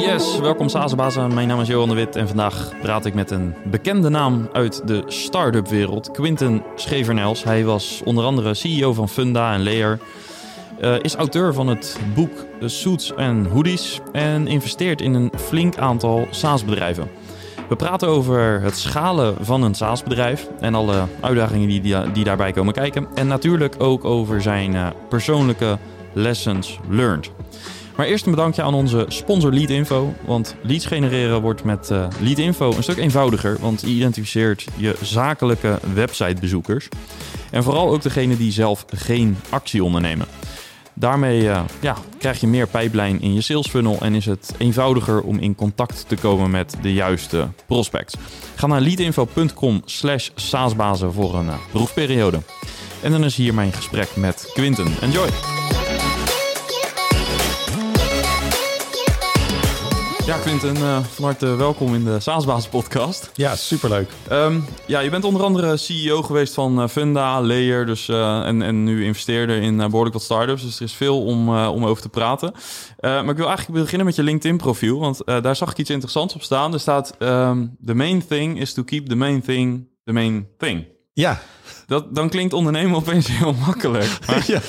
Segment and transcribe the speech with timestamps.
[0.00, 1.34] Yes, welkom Sazenbazen.
[1.34, 4.86] Mijn naam is Johan de Wit en vandaag praat ik met een bekende naam uit
[4.86, 7.44] de start-up wereld, Quinten Schevernels.
[7.44, 9.98] Hij was onder andere CEO van Funda en Layer,
[10.80, 13.12] uh, is auteur van het boek Suits
[13.52, 17.10] Hoodies en investeert in een flink aantal SaaS-bedrijven.
[17.68, 21.82] We praten over het schalen van een SaaS-bedrijf en alle uitdagingen
[22.12, 23.06] die, daarbij komen kijken.
[23.14, 25.78] En natuurlijk ook over zijn uh, persoonlijke
[26.12, 27.30] lessons learned.
[28.00, 30.14] Maar eerst een bedankje aan onze sponsor Leadinfo.
[30.24, 33.56] Want leads genereren wordt met uh, Leadinfo een stuk eenvoudiger.
[33.60, 36.88] Want je identificeert je zakelijke websitebezoekers.
[37.50, 40.26] En vooral ook degene die zelf geen actie ondernemen.
[40.94, 45.22] Daarmee uh, ja, krijg je meer pijplijn in je sales funnel en is het eenvoudiger
[45.22, 48.14] om in contact te komen met de juiste prospects.
[48.54, 52.40] Ga naar leadinfo.com slash saasbazen voor een proefperiode.
[53.02, 54.92] En dan is hier mijn gesprek met Quinten.
[55.00, 55.28] Enjoy!
[60.30, 63.30] Ja, Quinten, uh, van harte welkom in de Saasbasis podcast.
[63.34, 64.10] Ja, superleuk.
[64.32, 68.62] Um, ja, je bent onder andere CEO geweest van uh, Funda, Layer dus, uh, en,
[68.62, 70.62] en nu investeerder in behoorlijk wat startups.
[70.62, 72.52] Dus er is veel om, om over te praten.
[73.00, 76.34] maar ik wil eigenlijk beginnen met je LinkedIn profiel, want daar zag ik iets interessants
[76.34, 76.72] op staan.
[76.72, 80.99] Er staat, um, the main thing is to keep the main thing the main thing.
[81.12, 81.40] Ja.
[81.86, 84.18] Dat, dan klinkt ondernemen opeens heel makkelijk.
[84.26, 84.60] Maar ja.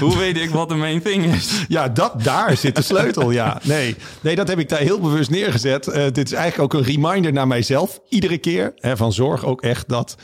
[0.00, 1.64] hoe weet ik wat de main thing is?
[1.68, 3.60] Ja, dat, daar zit de sleutel, ja.
[3.62, 5.86] Nee, nee, dat heb ik daar heel bewust neergezet.
[5.86, 8.00] Uh, dit is eigenlijk ook een reminder naar mijzelf.
[8.08, 10.16] Iedere keer hè, van zorg ook echt dat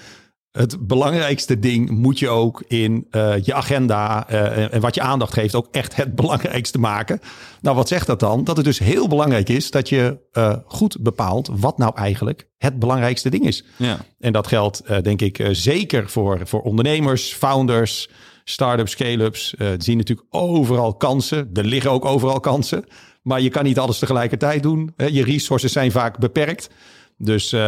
[0.58, 5.32] het belangrijkste ding moet je ook in uh, je agenda uh, en wat je aandacht
[5.32, 7.20] geeft ook echt het belangrijkste maken.
[7.60, 8.44] Nou, wat zegt dat dan?
[8.44, 12.78] Dat het dus heel belangrijk is dat je uh, goed bepaalt wat nou eigenlijk het
[12.78, 13.64] belangrijkste ding is.
[13.76, 13.98] Ja.
[14.18, 18.08] En dat geldt denk ik zeker voor, voor ondernemers, founders,
[18.44, 19.54] start-ups, scale-ups.
[19.58, 21.50] die zien natuurlijk overal kansen.
[21.52, 22.84] Er liggen ook overal kansen.
[23.22, 24.94] Maar je kan niet alles tegelijkertijd doen.
[24.96, 26.68] Je resources zijn vaak beperkt.
[27.16, 27.60] Dus uh,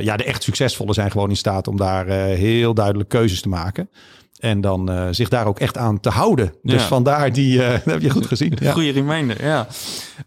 [0.00, 3.48] ja, de echt succesvolle zijn gewoon in staat om daar uh, heel duidelijk keuzes te
[3.48, 3.90] maken.
[4.38, 6.52] En dan uh, zich daar ook echt aan te houden.
[6.62, 6.88] Dus ja.
[6.88, 8.52] vandaar die, uh, dat heb je goed gezien.
[8.60, 8.72] Ja.
[8.72, 9.66] Goede reminder, ja.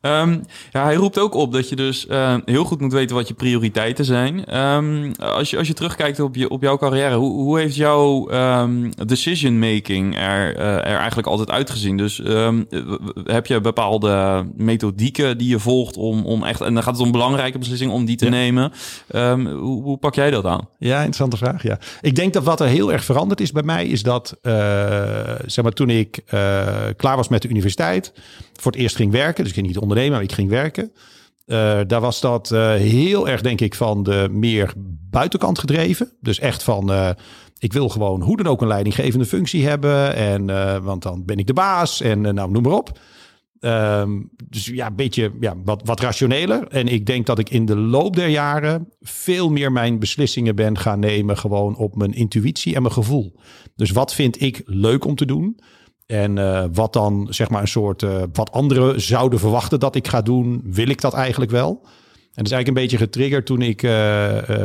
[0.02, 0.84] Um, ja.
[0.84, 4.06] Hij roept ook op dat je dus uh, heel goed moet weten wat je prioriteiten
[4.06, 4.58] zijn.
[4.58, 8.32] Um, als, je, als je terugkijkt op, je, op jouw carrière, hoe, hoe heeft jouw
[8.32, 11.98] um, decision making er, er eigenlijk altijd uitgezien?
[11.98, 12.22] Dus
[13.24, 17.12] heb je bepaalde methodieken die je volgt om, om echt, en dan gaat het om
[17.12, 18.32] belangrijke beslissingen om die te ja.
[18.32, 18.72] nemen.
[19.60, 20.68] hoe, hoe pak jij dat aan?
[20.80, 21.64] Ja, interessante vraag.
[21.64, 21.80] Ja.
[22.02, 24.54] Ik denk dat wat er heel erg veranderd is bij mij, is dat, uh,
[25.46, 26.32] zeg maar, toen ik uh,
[26.96, 28.14] klaar was met de universiteit,
[28.54, 30.92] voor het eerst ging werken, dus ik ging niet ondernemen, maar ik ging werken.
[31.46, 34.74] Uh, daar was dat heel erg, denk ik, van de meer
[35.10, 36.12] buitenkant gedreven.
[36.22, 37.16] Dus echt van,
[37.60, 40.16] ik wil gewoon hoe dan ook een leidinggevende functie hebben.
[40.16, 40.46] En,
[40.84, 43.00] want dan ben ik de baas en nou, noem maar op.
[43.62, 46.68] Um, dus ja, een beetje ja, wat, wat rationeler.
[46.68, 50.78] En ik denk dat ik in de loop der jaren veel meer mijn beslissingen ben
[50.78, 51.38] gaan nemen.
[51.38, 53.36] Gewoon op mijn intuïtie en mijn gevoel.
[53.76, 55.60] Dus wat vind ik leuk om te doen?
[56.06, 60.08] En uh, wat dan zeg maar een soort uh, wat anderen zouden verwachten dat ik
[60.08, 61.70] ga doen, wil ik dat eigenlijk wel?
[61.70, 63.90] En dat is eigenlijk een beetje getriggerd toen ik uh,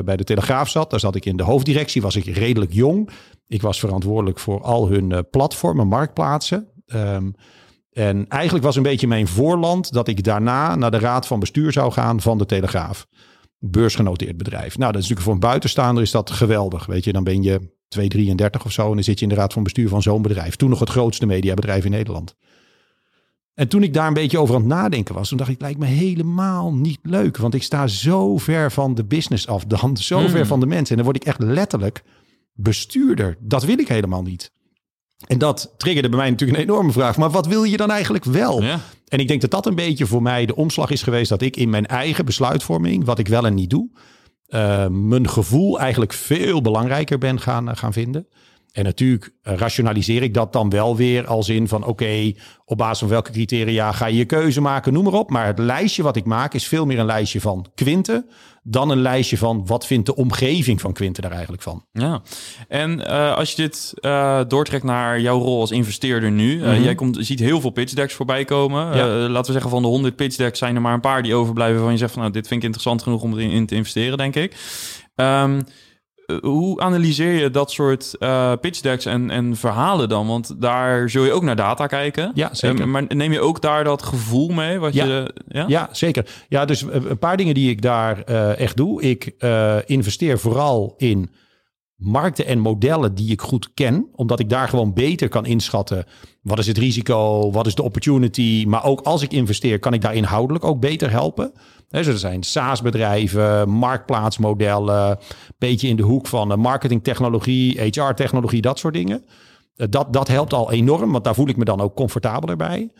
[0.04, 0.90] bij de Telegraaf zat.
[0.90, 3.10] Daar zat ik in de hoofddirectie, was ik redelijk jong.
[3.48, 6.68] Ik was verantwoordelijk voor al hun platformen, marktplaatsen.
[6.86, 7.34] Um,
[7.94, 11.72] en eigenlijk was een beetje mijn voorland dat ik daarna naar de raad van bestuur
[11.72, 13.06] zou gaan van de Telegraaf.
[13.58, 14.78] Beursgenoteerd bedrijf.
[14.78, 16.86] Nou, dat is natuurlijk voor een buitenstaander is dat geweldig.
[16.86, 19.52] Weet je, dan ben je 233 of zo en dan zit je in de raad
[19.52, 20.56] van bestuur van zo'n bedrijf.
[20.56, 22.34] Toen nog het grootste mediabedrijf in Nederland.
[23.54, 25.78] En toen ik daar een beetje over aan het nadenken was, toen dacht ik, lijkt
[25.78, 27.36] me helemaal niet leuk.
[27.36, 30.28] Want ik sta zo ver van de business af, dan zo mm.
[30.28, 30.90] ver van de mensen.
[30.90, 32.02] En dan word ik echt letterlijk
[32.52, 33.36] bestuurder.
[33.40, 34.52] Dat wil ik helemaal niet.
[35.26, 37.16] En dat triggerde bij mij natuurlijk een enorme vraag.
[37.16, 38.62] Maar wat wil je dan eigenlijk wel?
[38.62, 38.80] Ja.
[39.08, 41.28] En ik denk dat dat een beetje voor mij de omslag is geweest.
[41.28, 43.88] Dat ik in mijn eigen besluitvorming, wat ik wel en niet doe,
[44.48, 48.28] uh, mijn gevoel eigenlijk veel belangrijker ben gaan, gaan vinden.
[48.74, 52.78] En natuurlijk uh, rationaliseer ik dat dan wel weer als in van oké, okay, op
[52.78, 55.30] basis van welke criteria ga je je keuze maken, noem maar op.
[55.30, 58.26] Maar het lijstje wat ik maak is veel meer een lijstje van Quinten
[58.62, 61.84] dan een lijstje van wat vindt de omgeving van Quinten daar eigenlijk van.
[61.92, 62.22] Ja,
[62.68, 66.56] en uh, als je dit uh, doortrekt naar jouw rol als investeerder nu.
[66.56, 66.82] Mm -hmm.
[66.82, 68.96] Jij komt, ziet heel veel pitch decks voorbij komen.
[68.96, 69.06] Ja.
[69.06, 71.80] laten we zeggen van de 100 pitch decks zijn er maar een paar die overblijven
[71.80, 74.18] van je zegt van nou dit vind ik interessant genoeg om erin in te investeren
[74.18, 74.56] denk ik.
[75.16, 75.62] Um,
[76.40, 80.26] hoe analyseer je dat soort uh, pitch decks en, en verhalen dan?
[80.26, 82.30] Want daar zul je ook naar data kijken.
[82.34, 82.80] Ja, zeker.
[82.80, 84.78] Um, maar neem je ook daar dat gevoel mee?
[84.78, 85.04] Wat ja.
[85.04, 85.64] Je, ja?
[85.68, 86.26] ja, zeker.
[86.48, 89.02] Ja, dus een paar dingen die ik daar uh, echt doe.
[89.02, 91.30] Ik uh, investeer vooral in
[91.96, 94.08] markten en modellen die ik goed ken.
[94.12, 96.04] Omdat ik daar gewoon beter kan inschatten.
[96.42, 97.50] Wat is het risico?
[97.50, 98.64] Wat is de opportunity?
[98.68, 101.52] Maar ook als ik investeer, kan ik daar inhoudelijk ook beter helpen.
[101.94, 105.10] Dus er zijn SaaS-bedrijven, marktplaatsmodellen.
[105.10, 105.18] Een
[105.58, 109.24] beetje in de hoek van eh, marketingtechnologie, HR-technologie, dat soort dingen.
[109.76, 112.90] Eh, dat, dat helpt al enorm, want daar voel ik me dan ook comfortabeler bij.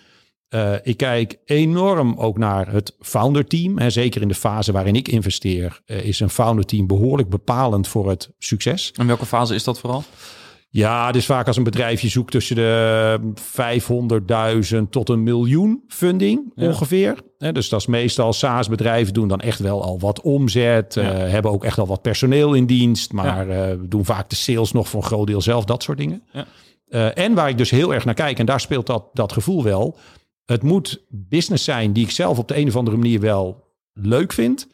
[0.48, 3.78] Uh, ik kijk enorm ook naar het founder team.
[3.78, 8.08] Hè, zeker in de fase waarin ik investeer, is een founder team behoorlijk bepalend voor
[8.08, 8.92] het succes.
[8.96, 10.04] En welke fase is dat vooral?
[10.76, 13.18] Ja, dus vaak als een bedrijfje zoekt tussen de
[14.74, 16.66] 500.000 tot een miljoen funding ja.
[16.66, 17.22] ongeveer.
[17.38, 20.94] dus dat is meestal SaaS-bedrijven doen dan echt wel al wat omzet.
[20.94, 21.02] Ja.
[21.02, 23.12] Uh, hebben ook echt al wat personeel in dienst.
[23.12, 23.76] Maar ja.
[23.88, 25.64] doen vaak de sales nog voor een groot deel zelf.
[25.64, 26.22] Dat soort dingen.
[27.14, 29.98] en waar ik dus heel erg naar kijk, en daar speelt dat, dat gevoel wel
[30.44, 34.32] het moet business zijn die ik zelf op de een of andere manier wel leuk
[34.32, 34.68] vind.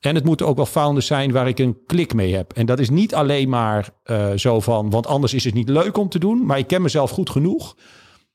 [0.00, 2.52] En het moeten ook wel founders zijn waar ik een klik mee heb.
[2.52, 5.96] En dat is niet alleen maar uh, zo van, want anders is het niet leuk
[5.96, 6.46] om te doen.
[6.46, 7.76] Maar ik ken mezelf goed genoeg.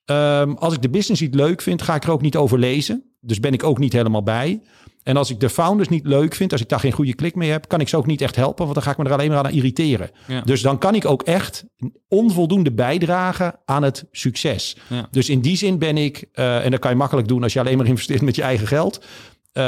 [0.06, 3.16] Um, als ik de business niet leuk vind, ga ik er ook niet over lezen.
[3.20, 4.62] Dus ben ik ook niet helemaal bij.
[5.04, 7.52] En als ik de founders niet leuk vind, als ik daar geen goede klik mee
[7.52, 9.30] heb, kan ik ze ook niet echt helpen, want dan ga ik me er alleen
[9.30, 10.10] maar aan irriteren.
[10.28, 10.42] Ja.
[10.42, 11.66] Dus dan kan ik ook echt
[12.08, 14.78] onvoldoende bijdragen aan het succes.
[14.88, 15.08] Ja.
[15.12, 17.60] Dus in die zin ben ik, uh, en dat kan je makkelijk doen als je
[17.60, 19.06] alleen maar investeert met je eigen geld.
[19.57, 19.63] Uh,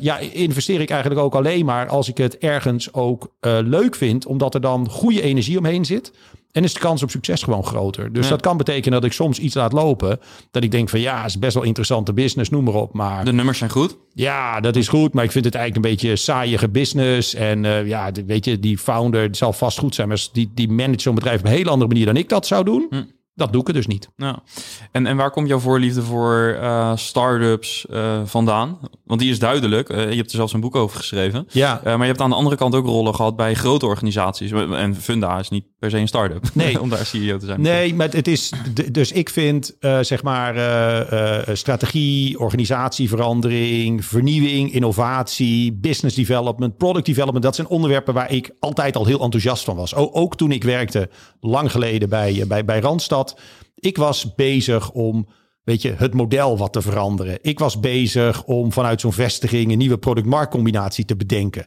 [0.00, 4.26] ja, investeer ik eigenlijk ook alleen maar als ik het ergens ook uh, leuk vind,
[4.26, 6.12] omdat er dan goede energie omheen zit.
[6.52, 8.12] En is de kans op succes gewoon groter.
[8.12, 8.30] Dus ja.
[8.30, 10.20] dat kan betekenen dat ik soms iets laat lopen.
[10.50, 12.92] Dat ik denk van ja, is best wel interessante business, noem maar op.
[12.92, 13.96] Maar de nummers zijn goed.
[14.14, 15.12] Ja, dat is goed.
[15.12, 17.34] Maar ik vind het eigenlijk een beetje saaiige business.
[17.34, 20.08] En uh, ja, weet je, die founder die zal vast goed zijn.
[20.08, 22.64] Maar die, die managt zo'n bedrijf op een hele andere manier dan ik dat zou
[22.64, 22.86] doen.
[22.90, 23.02] Hm.
[23.40, 24.08] Dat doe ik er dus niet.
[24.16, 24.42] Ja.
[24.92, 28.78] En, en waar komt jouw voorliefde voor uh, start-ups uh, vandaan?
[29.04, 29.88] Want die is duidelijk.
[29.88, 31.46] Uh, je hebt er zelfs een boek over geschreven.
[31.50, 31.80] Ja.
[31.84, 34.50] maar je hebt aan de andere kant ook rollen gehad bij grote organisaties.
[34.52, 36.48] En Funda is niet per se een start-up.
[36.60, 36.80] Nee.
[36.80, 37.60] Om daar CEO te zijn.
[37.60, 38.52] Nee, maar het is...
[38.92, 40.54] Dus ik vind, zeg maar,
[41.52, 47.44] strategie, organisatieverandering, vernieuwing, innovatie, business development, product development.
[47.44, 49.94] Dat zijn onderwerpen waar ik altijd al heel enthousiast van was.
[49.94, 51.08] Ook, ook toen ik werkte,
[51.40, 53.29] lang geleden bij, bij, bij Randstad.
[53.74, 55.28] Ik was bezig om
[55.64, 57.38] weet je, het model wat te veranderen.
[57.42, 61.66] Ik was bezig om vanuit zo'n vestiging een nieuwe product-marktcombinatie te bedenken.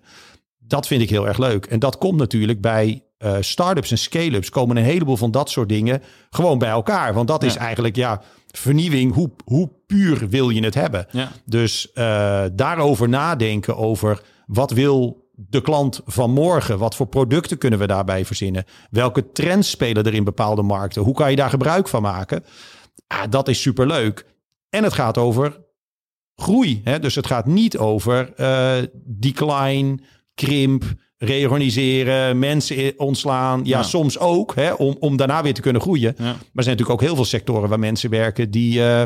[0.60, 1.66] Dat vind ik heel erg leuk.
[1.66, 5.70] En dat komt natuurlijk bij uh, start-ups en scale-ups komen een heleboel van dat soort
[5.70, 7.14] dingen gewoon bij elkaar.
[7.14, 7.48] Want dat ja.
[7.48, 8.22] is eigenlijk ja,
[8.52, 9.14] vernieuwing.
[9.14, 11.08] Hoe, hoe puur wil je het hebben?
[11.12, 11.32] Ja.
[11.46, 16.78] Dus uh, daarover nadenken over wat wil de klant van morgen?
[16.78, 18.66] Wat voor producten kunnen we daarbij verzinnen?
[18.90, 21.02] Welke trends spelen er in bepaalde markten?
[21.02, 22.44] Hoe kan je daar gebruik van maken?
[23.08, 24.26] Ah, dat is superleuk.
[24.70, 25.62] En het gaat over
[26.36, 26.82] groei.
[26.84, 27.00] Hè?
[27.00, 28.74] Dus het gaat niet over uh,
[29.06, 30.00] decline,
[30.34, 30.84] krimp,
[31.18, 33.60] reorganiseren, mensen ontslaan.
[33.64, 33.84] Ja, ja.
[33.84, 36.16] soms ook, hè, om, om daarna weer te kunnen groeien.
[36.18, 36.24] Ja.
[36.24, 38.80] Maar er zijn natuurlijk ook heel veel sectoren waar mensen werken die...
[38.80, 39.04] Uh,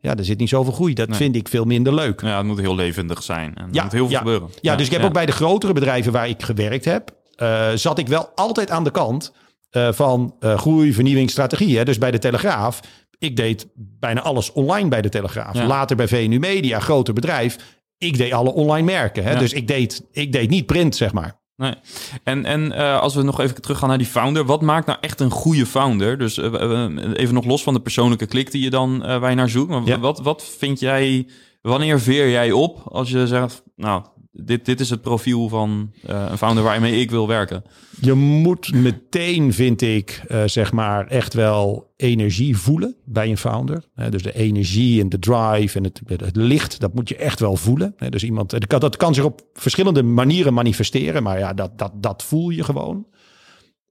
[0.00, 0.94] ja, er zit niet zoveel groei.
[0.94, 1.16] Dat nee.
[1.16, 2.20] vind ik veel minder leuk.
[2.20, 3.54] Ja, het moet heel levendig zijn.
[3.54, 4.18] En ja, er moet heel veel ja.
[4.18, 4.48] gebeuren.
[4.60, 7.16] Ja, dus ik heb ook bij de grotere bedrijven waar ik gewerkt heb...
[7.42, 9.32] Uh, zat ik wel altijd aan de kant
[9.70, 11.76] uh, van uh, groei, vernieuwing, strategie.
[11.76, 11.84] Hè?
[11.84, 12.80] Dus bij de Telegraaf,
[13.18, 15.54] ik deed bijna alles online bij de Telegraaf.
[15.54, 17.56] Later bij VNU Media, groter bedrijf.
[17.98, 19.24] Ik deed alle online merken.
[19.24, 19.38] Hè?
[19.38, 21.37] Dus ik deed, ik deed niet print, zeg maar.
[21.58, 21.74] Nee.
[22.22, 24.44] En, en uh, als we nog even teruggaan naar die founder.
[24.44, 26.18] Wat maakt nou echt een goede founder?
[26.18, 29.36] Dus uh, even nog los van de persoonlijke klik die je dan uh, waar je
[29.36, 29.70] naar zoekt.
[29.70, 29.98] Maar ja.
[29.98, 31.28] wat, wat vind jij,
[31.62, 36.26] wanneer veer jij op als je zegt, nou, dit, dit is het profiel van uh,
[36.28, 37.64] een founder waarmee ik wil werken?
[38.00, 43.84] Je moet meteen, vind ik, uh, zeg maar, echt wel energie voelen bij een founder.
[44.10, 47.56] Dus de energie en de drive en het, het, licht, dat moet je echt wel
[47.56, 47.94] voelen.
[48.08, 52.50] Dus iemand, dat kan, zich op verschillende manieren manifesteren, maar ja, dat, dat, dat voel
[52.50, 53.06] je gewoon.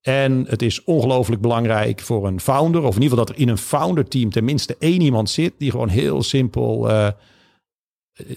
[0.02, 3.50] En het is ongelooflijk belangrijk voor een founder, of in ieder geval dat er in
[3.50, 7.08] een founder team tenminste één iemand zit die gewoon heel simpel uh,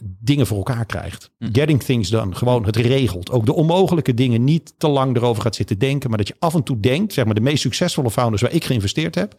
[0.01, 1.31] dingen voor elkaar krijgt.
[1.39, 1.49] Hm.
[1.53, 2.35] Getting things done.
[2.35, 3.31] Gewoon het regelt.
[3.31, 6.09] Ook de onmogelijke dingen niet te lang erover gaat zitten denken.
[6.09, 8.65] Maar dat je af en toe denkt, zeg maar de meest succesvolle founders waar ik
[8.65, 9.35] geïnvesteerd heb.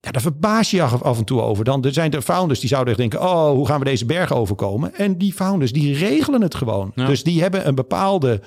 [0.00, 1.64] Ja, daar verbaas je je af en toe over.
[1.64, 4.94] Dan er zijn er founders die zouden denken: oh, hoe gaan we deze berg overkomen?
[4.94, 6.92] En die founders die regelen het gewoon.
[6.94, 7.06] Ja.
[7.06, 8.40] Dus die hebben een bepaalde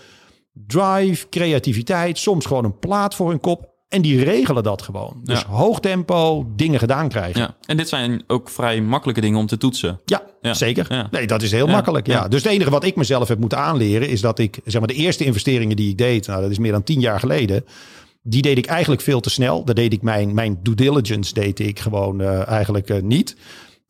[0.54, 3.76] drive, creativiteit, soms gewoon een plaat voor hun kop.
[3.88, 5.20] En die regelen dat gewoon.
[5.24, 5.48] Dus Ja.
[5.48, 7.42] hoog tempo, dingen gedaan krijgen.
[7.42, 7.58] Ja.
[7.66, 10.00] En dit zijn ook vrij makkelijke dingen om te toetsen.
[10.06, 10.54] Ja, Ja.
[10.54, 11.08] zeker.
[11.12, 12.08] Nee, dat is heel makkelijk.
[12.08, 12.28] Ja.
[12.28, 14.94] Dus het enige wat ik mezelf heb moeten aanleren is dat ik, zeg maar, de
[14.94, 17.66] eerste investeringen die ik deed, nou, dat is meer dan tien jaar geleden,
[18.22, 19.64] die deed ik eigenlijk veel te snel.
[19.66, 23.36] Daar deed ik mijn, mijn due diligence deed ik gewoon eh, eigenlijk eh, niet.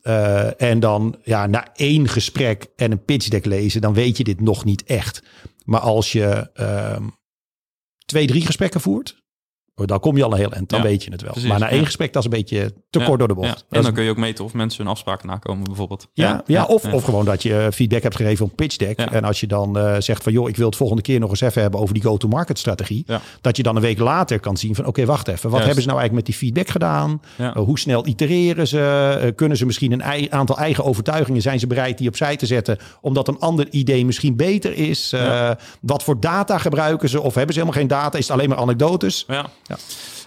[0.01, 4.23] Eh, en dan ja, na één gesprek en een pitch deck lezen, dan weet je
[4.23, 5.23] dit nog niet echt.
[5.65, 7.03] Maar als je ehm,
[8.05, 9.25] twee, drie gesprekken voert,
[9.85, 10.69] dan kom je al een heel eind.
[10.69, 11.31] Dan Ja, weet je het wel.
[11.31, 11.85] precies, maar na één ja.
[11.85, 13.47] gesprek, dat is een beetje te Ja, kort door de Ja.
[13.47, 13.65] bocht.
[13.69, 16.07] En dan kun je ook meten of mensen hun afspraken nakomen, bijvoorbeeld.
[16.13, 18.99] ja, ja, of, of gewoon dat je eh, feedback hebt gegeven op pitch deck.
[18.99, 21.41] En als je dan eh, zegt van joh, ik wil het volgende keer nog eens
[21.41, 23.05] even hebben over die go-to-market strategie.
[23.41, 25.41] Dat je dan een week later kan zien van oké, wacht even.
[25.49, 25.65] Wat Juist.
[25.65, 27.21] hebben ze nou eigenlijk met die feedback gedaan?
[27.41, 29.19] Uh, hoe snel itereren ze?
[29.23, 32.45] Uh, kunnen ze misschien een ei- aantal eigen overtuigingen, zijn ze bereid die opzij te
[32.45, 32.77] zetten?
[33.01, 35.15] Omdat een ander idee misschien beter is?
[35.81, 37.21] Wat voor data gebruiken ze?
[37.21, 38.17] Of hebben ze helemaal geen data?
[38.17, 39.23] Is het alleen maar anekdotes?
[39.27, 39.45] Ja.
[39.67, 39.77] Ja.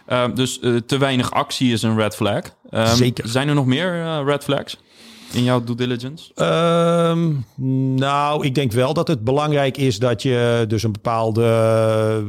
[0.07, 2.43] Eh, dus eh, te weinig actie is een red flag.
[2.71, 3.29] Ehm, Zeker.
[3.29, 4.79] Zijn er nog meer eh, red flags
[5.33, 6.31] in jouw due diligence?
[6.35, 7.33] Ehm,
[7.95, 12.23] nou, ik denk wel dat het belangrijk is dat je dus een bepaalde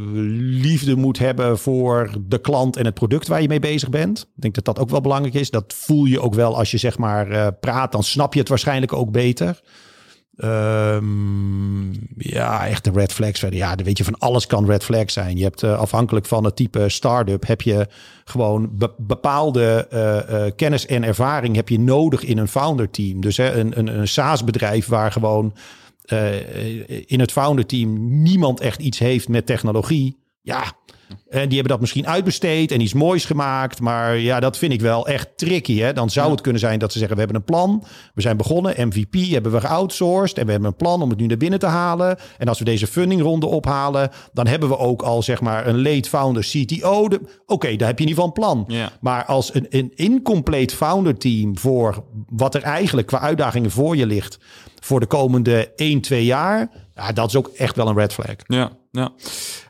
[0.62, 4.20] liefde moet hebben voor de klant en het product waar je mee bezig bent.
[4.20, 5.50] Ik denk dat dat ook wel belangrijk is.
[5.50, 8.50] Dat voel je ook wel als je zeg maar eh, praat, dan snap je het
[8.50, 9.62] waarschijnlijk ook beter.
[10.38, 13.46] Ehm, ja, echte red flags.
[13.50, 15.38] Ja, weet je van alles kan red flag zijn.
[15.38, 17.88] Je hebt eh, afhankelijk van het type start-up heb je
[18.26, 23.22] gewoon be- bepaalde eh, eh, kennis en ervaring heb je nodig in een founder team.
[23.22, 25.54] Dus hè, een, een, een SaaS bedrijf waar gewoon
[27.06, 30.18] in het founder team niemand echt iets heeft met technologie.
[30.42, 30.64] Ja,
[31.30, 33.80] en die hebben dat misschien uitbesteed en iets moois gemaakt.
[33.80, 35.80] Maar ja, dat vind ik wel echt tricky.
[35.80, 35.94] Hè?
[35.94, 37.84] Dan zou het kunnen zijn dat ze zeggen: We hebben een plan.
[38.14, 38.88] We zijn begonnen.
[38.88, 40.38] MVP hebben we geoutsourced.
[40.38, 42.18] En we hebben een plan om het nu naar binnen te halen.
[42.38, 46.10] En als we deze fundingronde ophalen, dan hebben we ook al zeg maar een late
[46.10, 47.08] founder CTO.
[47.46, 48.64] Oké, daar heb je in ieder geval een plan.
[48.68, 48.92] Ja.
[49.02, 54.06] Maar als een, een incomplete founder team voor wat er eigenlijk qua uitdagingen voor je
[54.06, 54.40] ligt
[54.80, 56.70] voor de komende 1, 2 jaar.
[56.96, 58.36] Ja, dat is ook echt wel een red flag.
[58.48, 59.12] Ja, ja.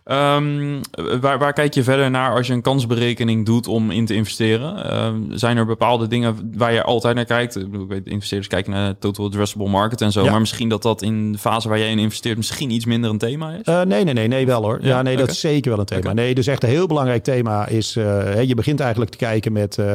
[0.04, 0.82] Ehm,
[1.20, 4.86] waar, waar kijk je verder naar als je een kansberekening doet om in te investeren?
[4.90, 7.56] Ehm, zijn er bepaalde dingen waar je altijd naar kijkt?
[7.56, 10.24] Ik bedoel, ik weet, investeerders kijken naar total addressable market en zo.
[10.24, 10.32] Ja.
[10.32, 13.18] Maar misschien dat dat in de fase waar jij in investeert misschien iets minder een
[13.18, 13.68] thema is?
[13.68, 14.80] Uh, nee, nee, nee, nee, wel hoor.
[14.82, 16.14] Ja, Ja, nee, dat is zeker wel een thema.
[16.14, 19.52] Nee, dus echt een heel belangrijk thema is, uh, hè, je begint eigenlijk te kijken
[19.52, 19.86] met, uh,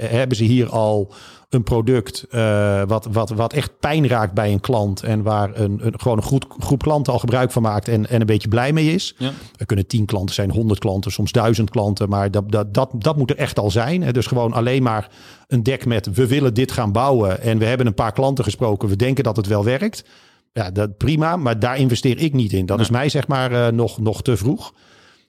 [0.00, 1.12] hebben ze hier al
[1.52, 5.86] een product uh, wat, wat, wat echt pijn raakt bij een klant en waar een,
[5.86, 8.72] een, gewoon een goed, groep klanten al gebruik van maakt en, en een beetje blij
[8.72, 9.14] mee is.
[9.18, 9.30] Ja.
[9.56, 13.16] Er kunnen tien klanten zijn, honderd klanten, soms duizend klanten, maar dat, dat, dat, dat
[13.16, 14.02] moet er echt al zijn.
[14.02, 14.12] Hè.
[14.12, 15.08] Dus gewoon alleen maar
[15.48, 18.88] een dek met we willen dit gaan bouwen en we hebben een paar klanten gesproken,
[18.88, 20.04] we denken dat het wel werkt.
[20.52, 22.66] Ja, dat prima, maar daar investeer ik niet in.
[22.66, 22.86] Dat Nee.
[22.86, 24.72] is mij zeg maar uh, nog, nog te vroeg.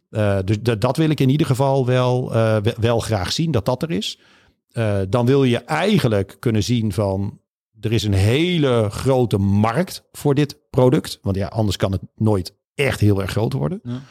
[0.09, 3.65] Uh, dus dat, dat wil ik in ieder geval wel, wel, wel graag zien, dat
[3.65, 4.19] dat er is.
[4.73, 7.39] Uh, dan wil je eigenlijk kunnen zien van...
[7.79, 11.19] er is een hele grote markt voor dit product.
[11.21, 13.79] Want ja, anders kan het nooit echt heel erg groot worden.
[13.83, 14.01] Ja.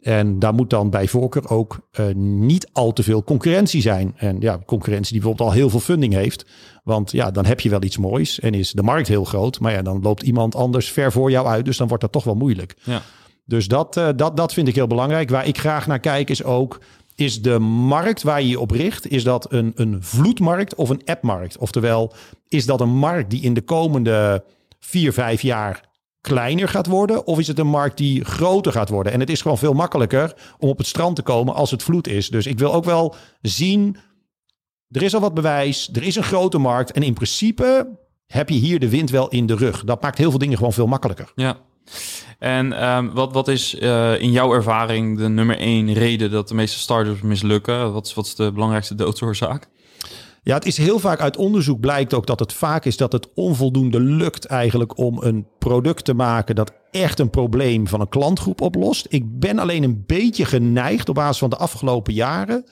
[0.00, 4.14] En daar moet dan bij voorkeur ook uh, niet al te veel concurrentie zijn.
[4.16, 6.46] En ja, concurrentie die bijvoorbeeld al heel veel funding heeft.
[6.84, 9.60] Want ja, dan heb je wel iets moois en is de markt heel groot.
[9.60, 11.64] Maar ja, dan loopt iemand anders ver voor jou uit.
[11.64, 12.76] Dus dan wordt dat toch wel moeilijk.
[12.82, 13.02] Ja.
[13.44, 15.30] Dus dat, uh, dat, dat vind ik heel belangrijk.
[15.30, 16.80] Waar ik graag naar kijk is ook...
[17.14, 19.08] is de markt waar je je op richt...
[19.08, 21.58] is dat een, een vloedmarkt of een appmarkt?
[21.58, 22.12] Oftewel,
[22.48, 24.44] is dat een markt die in de komende
[24.80, 25.90] vier, vijf jaar
[26.20, 27.26] kleiner gaat worden?
[27.26, 29.12] Of is het een markt die groter gaat worden?
[29.12, 32.08] En het is gewoon veel makkelijker om op het strand te komen als het vloed
[32.08, 32.28] is.
[32.28, 33.96] Dus ik wil ook wel zien...
[34.88, 36.92] er is al wat bewijs, er is een grote markt...
[36.92, 39.84] en in principe heb je hier de wind wel in de rug.
[39.84, 41.32] Dat maakt heel veel dingen gewoon veel makkelijker.
[41.34, 41.56] Ja.
[42.38, 46.54] En um, wat, wat is uh, in jouw ervaring de nummer één reden dat de
[46.54, 47.92] meeste startups mislukken?
[47.92, 49.68] Wat is, wat is de belangrijkste doodsoorzaak?
[50.44, 53.28] Ja, het is heel vaak uit onderzoek blijkt ook dat het vaak is dat het
[53.34, 58.60] onvoldoende lukt eigenlijk om een product te maken dat echt een probleem van een klantgroep
[58.60, 59.06] oplost.
[59.08, 62.64] Ik ben alleen een beetje geneigd op basis van de afgelopen jaren.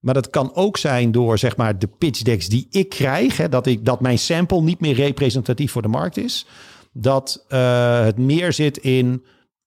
[0.00, 3.36] Maar dat kan ook zijn door zeg maar de pitch decks die ik krijg.
[3.36, 6.46] Hè, dat, ik, dat mijn sample niet meer representatief voor de markt is.
[6.92, 9.24] Dat uh, het meer zit in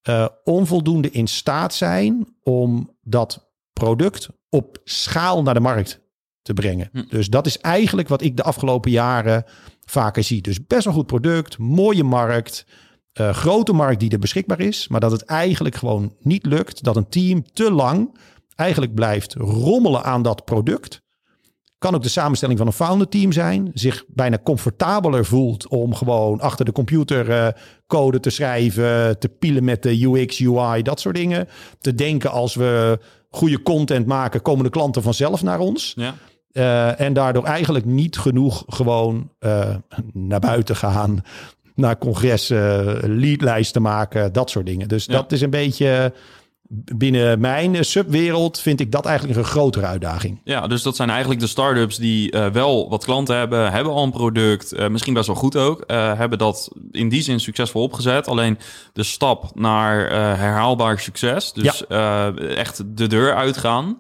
[0.10, 6.02] uh, onvoldoende in staat zijn om dat product op schaal naar de markt
[6.42, 6.90] te brengen.
[6.92, 7.04] Hm.
[7.10, 9.44] Dus dat is eigenlijk wat ik de afgelopen jaren
[9.86, 10.42] vaker zie.
[10.42, 12.66] Dus best een goed product, mooie markt,
[13.20, 16.96] uh, grote markt die er beschikbaar is, maar dat het eigenlijk gewoon niet lukt dat
[16.96, 18.18] een team te lang
[18.56, 21.02] eigenlijk blijft rommelen aan dat product.
[21.86, 23.72] Kan ook de samenstelling van een founder team zijn.
[23.74, 27.48] Zich bijna comfortabeler voelt om gewoon achter de computer uh,
[27.88, 29.20] code te schrijven.
[29.20, 31.48] Te pielen met de UX, UI, dat soort dingen.
[31.80, 33.00] Te denken als we
[33.30, 35.94] goede content maken, komen de klanten vanzelf naar ons.
[35.96, 36.16] Ja.
[36.54, 39.76] Uh, en daardoor eigenlijk niet genoeg gewoon uh,
[40.14, 41.22] naar buiten gaan.
[41.76, 44.88] Naar congressen, leadlijsten maken, dat soort dingen.
[44.88, 45.14] Dus Ja.
[45.14, 46.14] dat is een beetje
[46.70, 50.40] binnen mijn eh, subwereld vind ik dat eigenlijk een grotere uitdaging.
[50.44, 54.04] Ja, dus dat zijn eigenlijk de start-ups die uh, wel wat klanten hebben, hebben al
[54.04, 57.82] een product, uh, misschien best wel goed ook, uh, hebben dat in die zin succesvol
[57.82, 58.28] opgezet.
[58.28, 58.58] Alleen
[58.94, 62.34] de stap naar herhaalbaar succes, dus ja.
[62.34, 63.98] echt de deur uitgaan.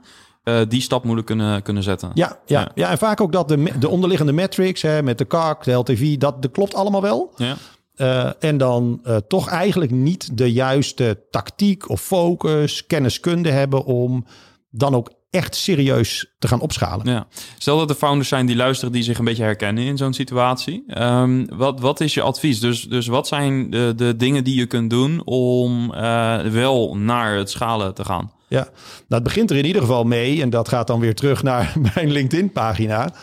[0.67, 2.12] die stap moeilijk kunnen, kunnen zetten.
[2.13, 2.72] Ja, ja, ja.
[2.75, 6.17] ja en vaak ook dat de, de onderliggende metrics hè, met de CAC, de LTV,
[6.17, 7.34] dat, dat klopt allemaal wel.
[7.36, 7.55] Ja.
[7.98, 14.25] Uh, en dan uh, toch eigenlijk niet de juiste tactiek of focus, kenniskunde hebben om
[14.70, 17.08] dan ook echt serieus te gaan opschalen.
[17.08, 17.28] Ja.
[17.58, 20.84] Stel dat er founders zijn die luisteren die zich een beetje herkennen in zo'n situatie.
[21.02, 22.60] Um, wat, wat is je advies?
[22.60, 27.36] Dus, dus wat zijn de, de dingen die je kunt doen om uh, wel naar
[27.36, 28.32] het schalen te gaan?
[28.48, 28.74] Ja, nou,
[29.08, 32.12] het begint er in ieder geval mee, en dat gaat dan weer terug naar mijn
[32.12, 33.14] LinkedIn-pagina.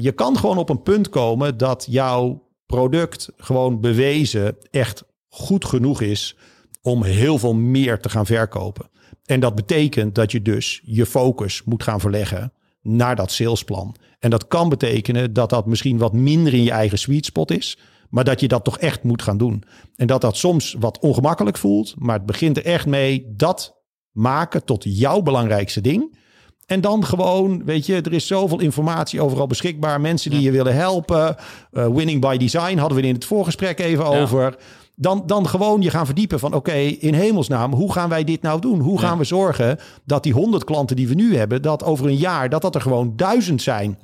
[0.00, 2.42] je kan gewoon op een punt komen dat jouw
[2.74, 6.36] product gewoon bewezen echt goed genoeg is
[6.82, 8.90] om heel veel meer te gaan verkopen.
[9.24, 12.52] En dat betekent dat je dus je focus moet gaan verleggen
[12.82, 13.96] naar dat salesplan.
[14.18, 17.78] En dat kan betekenen dat dat misschien wat minder in je eigen sweet spot is,
[18.08, 19.62] maar dat je dat toch echt moet gaan doen.
[19.96, 24.64] En dat dat soms wat ongemakkelijk voelt, maar het begint er echt mee dat maken
[24.64, 26.18] tot jouw belangrijkste ding.
[26.66, 30.00] En dan gewoon, weet je, er is zoveel informatie overal beschikbaar.
[30.00, 31.36] Mensen die je willen helpen.
[31.72, 34.56] Uh, winning by design hadden we in het voorgesprek even over.
[34.96, 38.60] Dan, dan gewoon je gaan verdiepen van oké, in hemelsnaam, hoe gaan wij dit nou
[38.60, 38.80] doen?
[38.80, 42.16] Hoe gaan we zorgen dat die honderd klanten die we nu hebben, dat over een
[42.16, 43.98] jaar, dat dat er gewoon duizend zijn?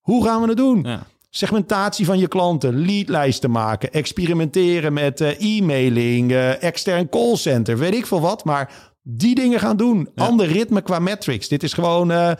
[0.00, 0.86] Hoe gaan we het doen?
[1.30, 8.06] Segmentatie van je klanten, leadlijsten maken, experimenteren met uh, e-mailing, uh, extern callcenter, weet ik
[8.06, 8.44] veel wat.
[8.44, 8.72] Maar
[9.02, 10.08] die dingen gaan doen.
[10.14, 11.48] Ander ritme qua metrics.
[11.48, 12.32] Dit is gewoon uh,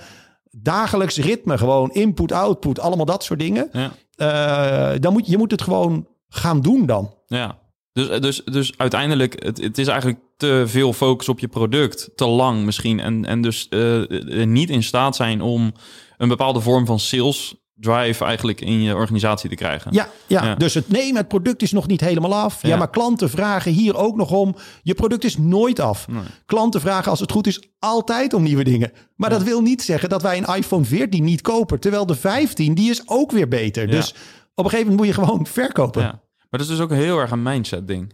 [0.50, 1.58] dagelijks ritme.
[1.58, 3.68] Gewoon input, output, allemaal dat soort dingen.
[3.72, 3.92] Ja.
[4.16, 7.14] Uh, dan moet, je moet het gewoon gaan doen dan.
[7.26, 7.58] Ja,
[7.92, 12.10] dus, dus, dus uiteindelijk, het, het is eigenlijk te veel focus op je product.
[12.14, 13.00] Te lang misschien.
[13.00, 15.72] En, en dus uh, niet in staat zijn om
[16.16, 19.92] een bepaalde vorm van sales drive eigenlijk in je organisatie te krijgen.
[19.92, 20.54] Ja, ja.
[20.54, 22.62] dus het nee, het product is nog niet helemaal af.
[22.62, 22.76] Ja.
[22.76, 24.56] maar klanten vragen hier ook nog om.
[24.82, 26.06] Je product is nooit af.
[26.46, 28.92] Klanten vragen als het goed is altijd om nieuwe dingen.
[29.16, 32.74] Maar dat wil niet zeggen dat wij een iPhone 14 niet kopen, terwijl de 15
[32.74, 33.86] die is ook weer beter.
[33.86, 34.14] Dus
[34.54, 36.02] op een gegeven moment moet je gewoon verkopen.
[36.02, 36.20] Maar
[36.50, 38.12] dat is dus ook heel erg een mindset ding.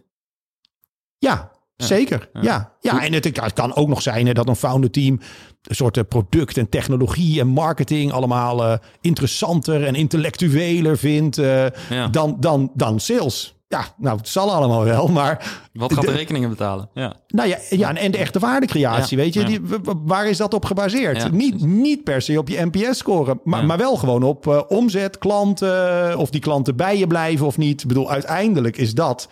[1.18, 1.50] Ja,
[1.86, 2.72] Zeker, ja.
[2.80, 3.04] ja.
[3.04, 5.20] en het, kan ook nog zijn dat een founder team
[5.62, 11.66] een soort eh, product en technologie en marketing allemaal uh, interessanter en intellectueler vindt uh,
[12.10, 13.56] dan, dan, dan sales.
[13.68, 15.60] Ja, nou, het zal allemaal wel, maar...
[15.72, 16.88] Wat gaat de, rekeningen betalen?
[16.94, 17.14] Ja.
[17.28, 19.60] Nou ja, ja en de echte waardecreatie, weet je, die,
[20.04, 21.32] waar is dat op gebaseerd?
[21.32, 26.16] Niet, niet per se op je NPS-score, maar, maar wel gewoon op uh, omzet, klanten,
[26.18, 27.82] of die klanten bij je blijven of niet.
[27.82, 29.28] Ik bedoel, uiteindelijk is dat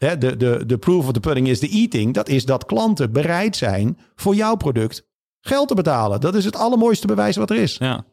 [0.00, 2.14] de, de, de proof of the pudding is the eating.
[2.14, 5.08] Dat is dat klanten bereid zijn voor jouw product
[5.40, 6.20] geld te betalen.
[6.20, 7.76] Dat is het allermooiste bewijs wat er is.
[7.78, 8.04] Ja.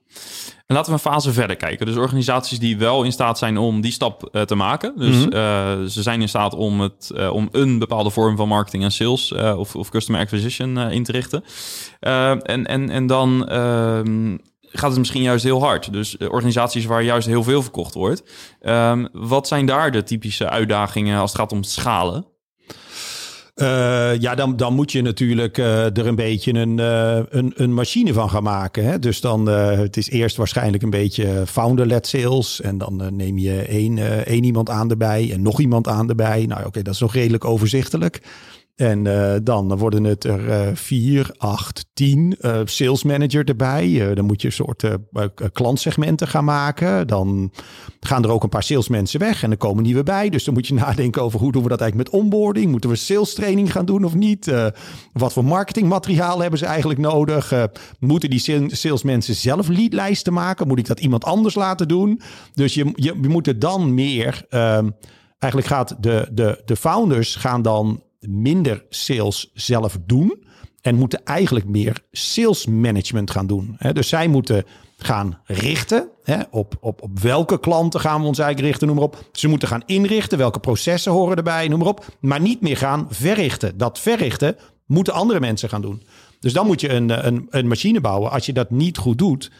[0.66, 1.86] En laten we een fase verder kijken.
[1.86, 4.94] Dus organisaties die wel in staat zijn om die stap uh, te maken.
[4.98, 5.34] Dus mm -hmm.
[5.34, 8.92] uh, ze zijn in staat om, het, uh, om een bepaalde vorm van marketing en
[8.92, 11.44] sales of, of customer acquisition in te richten.
[12.00, 14.38] en, en, en dan ehm,
[14.70, 15.94] gaat het misschien juist heel hard.
[15.94, 18.24] Dus organisaties waar juist heel veel verkocht wordt.
[18.62, 22.26] Um, wat zijn daar de typische uitdagingen als het gaat om schalen?
[23.56, 26.78] Uh, ja, dan, dan moet je natuurlijk uh, er een beetje een,
[27.38, 28.86] een, een machine van gaan maken.
[28.86, 29.00] Hè?
[29.00, 32.62] Dus dan, het is eerst waarschijnlijk een beetje founder-led sales.
[32.62, 36.46] En dan neem je één, één iemand aan erbij en nog iemand aan erbij.
[36.46, 38.22] Nou oké, dat is nog redelijk overzichtelijk.
[38.78, 44.14] En uh, dan worden het er uh, vier, acht, tien uh, sales manager erbij.
[44.14, 44.84] dan moet je een soort
[45.52, 47.08] klantsegmenten gaan maken.
[47.08, 47.52] Dan
[48.00, 50.30] gaan er ook een paar salesmensen weg en er komen nieuwe bij.
[50.30, 52.72] Dus dan moet je nadenken over hoe doen we dat eigenlijk met onboarding.
[52.72, 54.52] Moeten we sales training gaan doen of niet?
[55.14, 57.54] wat voor marketingmateriaal hebben ze eigenlijk nodig?
[58.00, 60.68] moeten die salesmensen zelf leadlijsten maken?
[60.68, 62.22] Moet ik dat iemand anders laten doen?
[62.54, 64.46] Dus je, je, je moet er dan meer...
[64.50, 64.90] Ehm,
[65.40, 70.46] eigenlijk gaat de, de, de founders gaan dan minder sales zelf doen.
[70.82, 73.78] En moeten eigenlijk meer sales management gaan doen.
[73.94, 74.64] Dus zij moeten
[74.98, 76.10] gaan richten.
[76.52, 79.30] Op, op, op welke klanten gaan we ons eigenlijk richten, noem maar op.
[79.32, 80.38] Ze moeten gaan inrichten.
[80.38, 82.06] Welke processen horen erbij, noem maar op.
[82.20, 83.78] Maar niet meer gaan verrichten.
[83.78, 86.02] Dat verrichten moeten andere mensen gaan doen.
[86.40, 88.32] Dus dan moet je een, een, een machine bouwen.
[88.32, 89.52] Als je dat niet goed doet,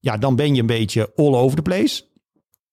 [0.00, 2.02] ja, dan ben je een beetje all over the place.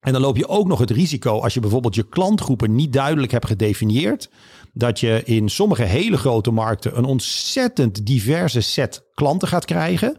[0.05, 3.31] En dan loop je ook nog het risico als je bijvoorbeeld je klantgroepen niet duidelijk
[3.31, 4.29] hebt gedefinieerd
[4.73, 10.17] dat je in sommige hele grote markten een ontzettend diverse set klanten gaat krijgen.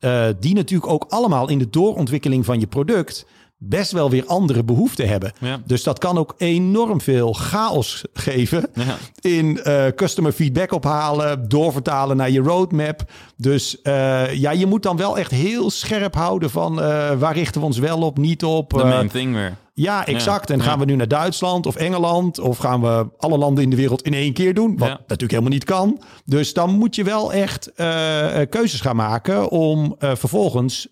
[0.00, 3.26] Uh, die natuurlijk ook allemaal in de doorontwikkeling van je product
[3.62, 5.32] best wel weer andere behoeften hebben.
[5.38, 5.60] Ja.
[5.66, 8.96] Dus dat kan ook enorm veel chaos geven Ja.
[9.20, 13.02] in eh, customer feedback ophalen, doorvertalen naar je roadmap.
[13.36, 17.60] Dus eh, ja, je moet dan wel echt heel scherp houden van eh, waar richten
[17.60, 18.70] we ons wel op, niet op.
[18.70, 19.56] De main thing weer.
[19.80, 20.50] Ja, exact.
[20.50, 20.64] En ja.
[20.64, 22.38] gaan we nu naar Duitsland of Engeland?
[22.38, 24.76] Of gaan we alle landen in de wereld in één keer doen?
[24.76, 24.94] Wat Ja.
[24.94, 26.00] natuurlijk helemaal niet kan.
[26.24, 30.88] Dus dan moet je wel echt eh, eh, keuzes gaan maken om eh, vervolgens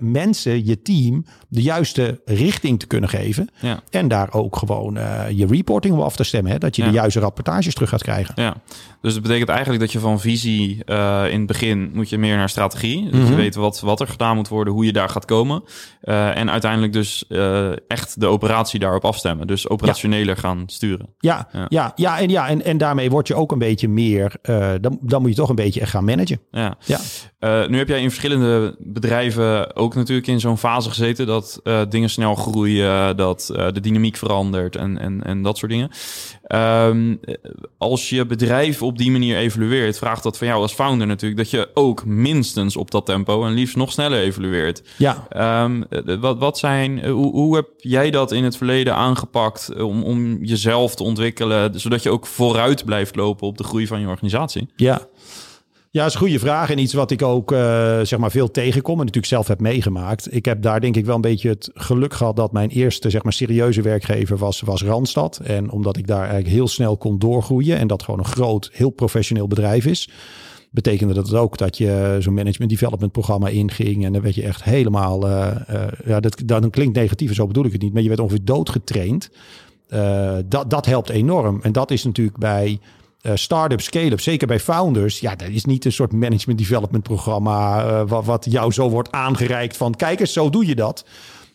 [0.00, 3.48] mensen, je team, de juiste richting te kunnen geven.
[3.90, 4.98] En daar ook gewoon
[5.30, 6.52] je reporting op af te stemmen.
[6.52, 6.58] Hè?
[6.58, 8.34] Dat je de juiste rapportages terug gaat krijgen.
[8.36, 8.56] Ja,
[9.00, 10.84] dus dat betekent eigenlijk dat je van visie
[11.30, 13.10] in het begin moet je meer naar strategie.
[13.10, 15.62] Dus je weet wat, wat er gedaan moet worden, hoe je daar gaat komen.
[16.00, 17.24] En uiteindelijk dus
[17.88, 19.46] echt de operatie daarop afstemmen.
[19.46, 21.14] Dus operationeler gaan sturen.
[21.18, 21.66] Ja, Ja.
[21.68, 21.92] ja.
[21.96, 24.32] ja, en, ja en, en daarmee word je ook een beetje meer.
[24.42, 26.40] eh, dan, dan moet je toch een beetje gaan managen.
[26.50, 26.76] Ja.
[26.84, 26.98] Ja.
[27.38, 31.80] Eh, nu heb jij in verschillende bedrijven ook natuurlijk in zo'n fase gezeten dat eh,
[31.88, 35.90] dingen snel groeien, dat de dynamiek verandert en, en, en dat soort dingen.
[36.42, 37.34] Ehm, eh,
[37.78, 41.50] als je bedrijf op die manier evolueert, vraagt dat van jou als founder natuurlijk dat
[41.50, 44.82] je ook minstens op dat tempo en liefst nog sneller evolueert.
[44.98, 49.68] Ja, Ehm, eh, wat, wat zijn, hoe, hoe heb jij dat in het verleden aangepakt
[49.68, 53.86] eh, om, om jezelf te ontwikkelen, zodat je ook vooruit blijft lopen op de groei
[53.86, 54.68] van je organisatie?
[54.76, 55.08] Ja.
[55.90, 56.70] Ja, dat is een goede vraag.
[56.70, 57.58] En iets wat ik ook eh,
[58.02, 60.34] zeg maar veel tegenkom en natuurlijk zelf heb meegemaakt.
[60.34, 63.22] Ik heb daar denk ik wel een beetje het geluk gehad dat mijn eerste zeg
[63.22, 65.40] maar serieuze werkgever was, was Randstad.
[65.44, 68.90] En omdat ik daar eigenlijk heel snel kon doorgroeien en dat gewoon een groot, heel
[68.90, 70.08] professioneel bedrijf is.
[70.70, 74.04] Betekende dat ook dat je zo'n management development programma inging.
[74.04, 77.64] En dan werd je echt helemaal, eh, eh, ja, dat, dat klinkt negatief, zo bedoel
[77.64, 77.92] ik het niet.
[77.92, 79.30] Maar je werd ongeveer doodgetraind.
[79.88, 81.60] Eh, dat, dat helpt enorm.
[81.62, 82.80] En dat is natuurlijk bij
[83.34, 85.20] start-up, scale-up, zeker bij founders.
[85.20, 89.76] Ja, dat is niet een soort management development programma wat, wat jou zo wordt aangereikt
[89.76, 91.06] van kijk eens, zo doe je dat.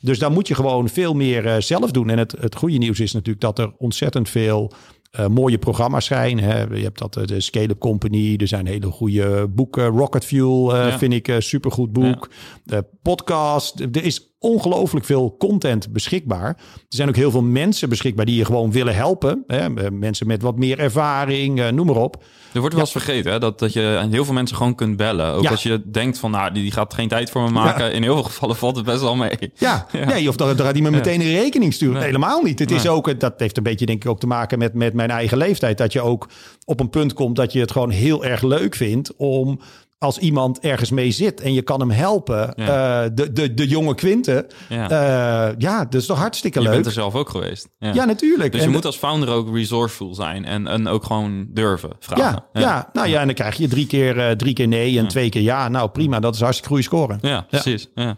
[0.02, 2.10] Dus daar moet je gewoon veel meer zelf doen.
[2.10, 4.71] En het, het goede nieuws is natuurlijk dat er ontzettend veel
[5.12, 6.39] eh, mooie programma's zijn.
[6.39, 6.62] Hè.
[6.63, 8.36] Je hebt dat eh, de Scale-up Company.
[8.38, 9.86] Er zijn hele goede boeken.
[9.88, 10.97] Rocket Fuel eh, Ja.
[10.97, 12.30] vind ik een supergoed boek.
[12.63, 13.80] De podcast.
[13.80, 16.47] Er is ongelooflijk veel content beschikbaar.
[16.47, 16.56] Er
[16.89, 19.43] zijn ook heel veel mensen beschikbaar die je gewoon willen helpen.
[19.47, 19.58] Hè.
[19.75, 22.23] Eh, Mensen met wat meer ervaring, eh, noem maar op.
[22.54, 25.34] Er wordt wel eens vergeten hè, dat, dat je heel veel mensen gewoon kunt bellen.
[25.34, 25.49] Ook Ja.
[25.49, 27.93] als je denkt van, nou, die, die gaat geen tijd voor me maken.
[27.93, 29.38] In heel veel gevallen valt het best wel mee.
[29.56, 31.95] Ja, nee, of daar, daar gaat iemand meteen een rekening sturen.
[31.95, 32.04] Nee.
[32.04, 32.60] Helemaal niet.
[32.60, 35.10] Het is ook, dat heeft een beetje denk ik ook te maken met, met mijn
[35.10, 35.77] eigen leeftijd.
[35.77, 36.30] Dat je ook
[36.65, 39.60] op een punt komt dat je het gewoon heel erg leuk vindt om
[40.02, 43.04] als iemand ergens mee zit en je kan hem helpen, Ja.
[43.04, 44.46] eh, de, de, de jonge Quinten.
[44.70, 44.86] Ja.
[44.90, 45.54] Ja.
[45.58, 46.74] ja, dat is toch hartstikke je leuk.
[46.74, 47.70] bent er zelf ook geweest.
[47.80, 48.52] Ja, Ja, natuurlijk.
[48.52, 51.90] Dus En je de- moet als founder ook resourceful zijn en, en ook gewoon durven
[52.00, 52.44] vragen.
[52.54, 52.90] ja, ja.
[52.94, 55.42] nou ja, en dan krijg je drie keer, eh, drie keer nee en twee keer
[55.42, 55.68] ja.
[55.68, 57.18] Nou prima, dat is hartstikke goede score.
[57.22, 57.88] Ja, precies.
[57.96, 58.16] Ja.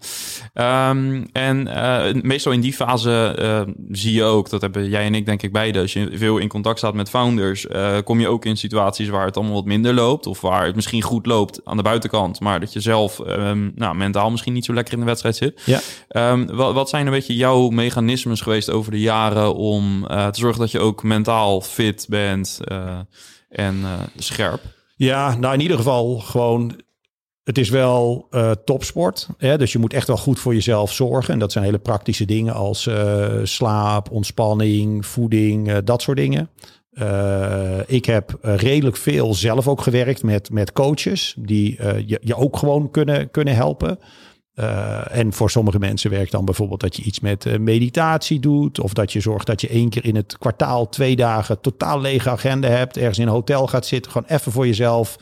[0.54, 5.16] Ehm, en eh, meestal in die fase eh, zie je ook, dat hebben jij en
[5.16, 8.28] ik denk ik beide, als je veel in contact staat met founders, eh, kom je
[8.28, 11.62] ook in situaties waar het allemaal wat minder loopt of waar het misschien goed loopt
[11.74, 15.00] aan de buitenkant, maar dat je zelf ehm, nou, mentaal misschien niet zo lekker in
[15.00, 15.62] de wedstrijd zit.
[15.66, 15.80] Ja.
[16.08, 20.40] Ehm, wat, wat zijn een beetje jouw mechanismes geweest over de jaren om eh, te
[20.40, 23.00] zorgen dat je ook mentaal fit bent eh,
[23.50, 24.62] en eh, scherp?
[24.96, 26.82] Ja, nou in ieder geval gewoon.
[27.44, 28.30] Het is wel
[28.66, 29.28] topsport.
[29.38, 29.58] Hè?
[29.58, 31.34] Dus je moet echt wel goed voor jezelf zorgen.
[31.34, 32.90] En dat zijn hele praktische dingen als
[33.44, 36.50] slaap, ontspanning, voeding, dat soort dingen.
[36.94, 42.20] Eh, ik heb eh, redelijk veel zelf ook gewerkt met, met coaches die eh, je,
[42.22, 44.00] je ook gewoon kunnen, kunnen helpen.
[45.10, 48.80] En voor sommige mensen werkt dan bijvoorbeeld dat je iets met meditatie doet.
[48.80, 52.30] Of dat je zorgt dat je één keer in het kwartaal twee dagen totaal lege
[52.30, 52.98] agenda hebt.
[52.98, 54.12] Ergens in een hotel gaat zitten.
[54.12, 55.18] Gewoon even voor jezelf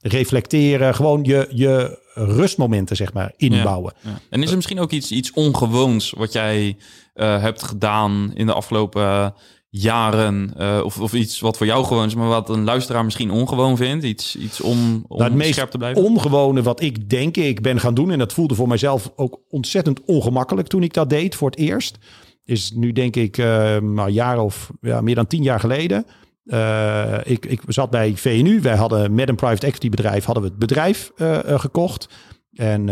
[0.00, 0.94] reflecteren.
[0.94, 3.94] Gewoon je, je rustmomenten zeg maar inbouwen.
[4.30, 6.76] En is er misschien ook iets, iets ongewoons wat jij
[7.14, 9.34] hebt gedaan in de afgelopen
[9.78, 10.52] jaren?
[10.56, 13.76] eh, of, of iets wat voor jou gewoon is, maar wat een luisteraar misschien ongewoon
[13.76, 14.04] vindt?
[14.04, 16.02] Iets, iets om, om Nou, het meest scherp te blijven?
[16.02, 18.10] ongewone wat ik denk ik ben gaan doen.
[18.10, 21.98] En dat voelde voor mijzelf ook ontzettend ongemakkelijk toen ik dat deed voor het eerst.
[22.44, 26.06] Is nu denk ik nou, een jaar of ja, meer dan tien jaar geleden.
[26.44, 28.60] Eh, ik, ik zat bij VNU.
[28.60, 31.10] Wij hadden met een private equity bedrijf hadden we het bedrijf
[31.44, 32.08] gekocht.
[32.52, 32.86] En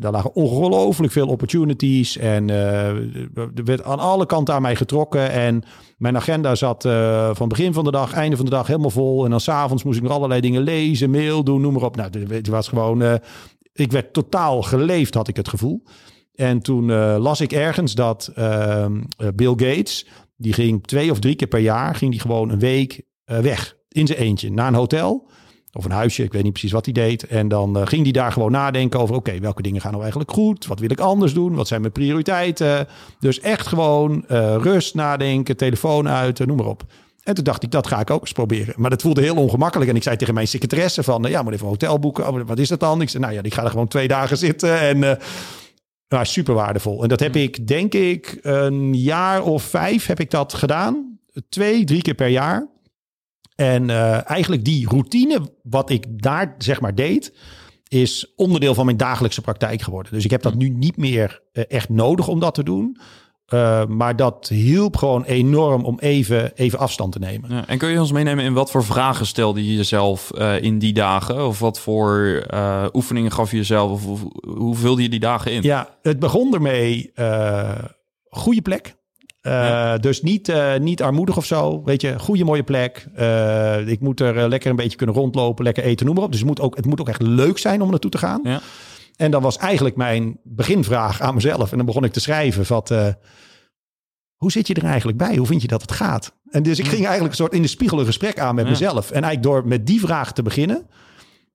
[0.00, 2.16] daar lagen ongelooflijk veel opportunities.
[2.16, 5.30] En er werd aan alle kanten aan mij getrokken.
[5.30, 5.64] En
[6.00, 9.24] mijn agenda zat eh, van begin van de dag, einde van de dag helemaal vol.
[9.24, 11.96] En dan s'avonds moest ik nog allerlei dingen lezen, mail doen, noem maar op.
[11.96, 13.02] Nou, het was gewoon...
[13.02, 13.14] eh,
[13.72, 15.82] ik werd totaal geleefd, had ik het gevoel.
[16.34, 20.06] En toen eh, las ik ergens dat ehm, eh, Bill Gates...
[20.36, 21.94] die ging twee of drie keer per jaar...
[21.94, 25.28] ging die gewoon een week weg in zijn eentje naar een hotel...
[25.72, 27.26] Of een huisje, ik weet niet precies wat hij deed.
[27.26, 29.14] En dan uh, ging hij daar gewoon nadenken over...
[29.14, 30.66] oké, welke dingen gaan nou eigenlijk goed?
[30.66, 31.54] Wat wil ik anders doen?
[31.54, 32.88] Wat zijn mijn prioriteiten?
[33.18, 36.84] Dus echt gewoon uh, rust, nadenken, telefoon uit, noem maar op.
[37.22, 38.74] En toen dacht ik, dat ga ik ook eens proberen.
[38.76, 39.90] Maar dat voelde heel ongemakkelijk.
[39.90, 41.22] En ik zei tegen mijn secretaresse van...
[41.28, 42.28] ja, moet even een hotel boeken.
[42.28, 43.00] Oh, wat is dat dan?
[43.00, 44.80] Ik zei, nou ja, ik ga er gewoon twee dagen zitten.
[44.80, 45.18] En
[46.08, 47.02] nou, super waardevol.
[47.02, 51.18] En dat heb ik, denk ik, een jaar of vijf heb ik dat gedaan.
[51.48, 52.68] Twee, drie keer per jaar.
[53.60, 57.32] En uh, eigenlijk die routine, wat ik daar zeg maar deed,
[57.88, 60.12] is onderdeel van mijn dagelijkse praktijk geworden.
[60.12, 62.98] Dus ik heb dat nu niet meer uh, echt nodig om dat te doen.
[63.54, 67.50] Uh, maar dat hielp gewoon enorm om even, even afstand te nemen.
[67.54, 70.78] Ja, en kun je ons meenemen in wat voor vragen stelde je jezelf uh, in
[70.78, 71.46] die dagen?
[71.46, 73.90] Of wat voor uh, oefeningen gaf je jezelf?
[73.90, 75.62] Of hoe, hoe vulde je die dagen in?
[75.62, 77.12] Ja, het begon ermee
[78.28, 78.98] goede plek.
[79.40, 79.98] Ja.
[79.98, 81.82] Dus niet, niet armoedig of zo.
[81.84, 83.06] Weet je, goede mooie plek.
[83.86, 86.30] ik moet er lekker een beetje kunnen rondlopen, lekker eten, noem maar op.
[86.30, 88.40] Dus het moet ook, het moet ook echt leuk zijn om naartoe te gaan.
[88.44, 88.60] Ja.
[89.16, 91.70] En dan was eigenlijk mijn beginvraag aan mezelf.
[91.70, 92.94] En dan begon ik te schrijven wat...
[94.34, 95.36] Hoe zit je er eigenlijk bij?
[95.36, 96.38] Hoe vind je dat het gaat?
[96.50, 98.70] En dus ik ging eigenlijk een soort in de spiegel een gesprek aan met ja.
[98.70, 99.10] mezelf.
[99.10, 100.86] En eigenlijk door met die vraag te beginnen...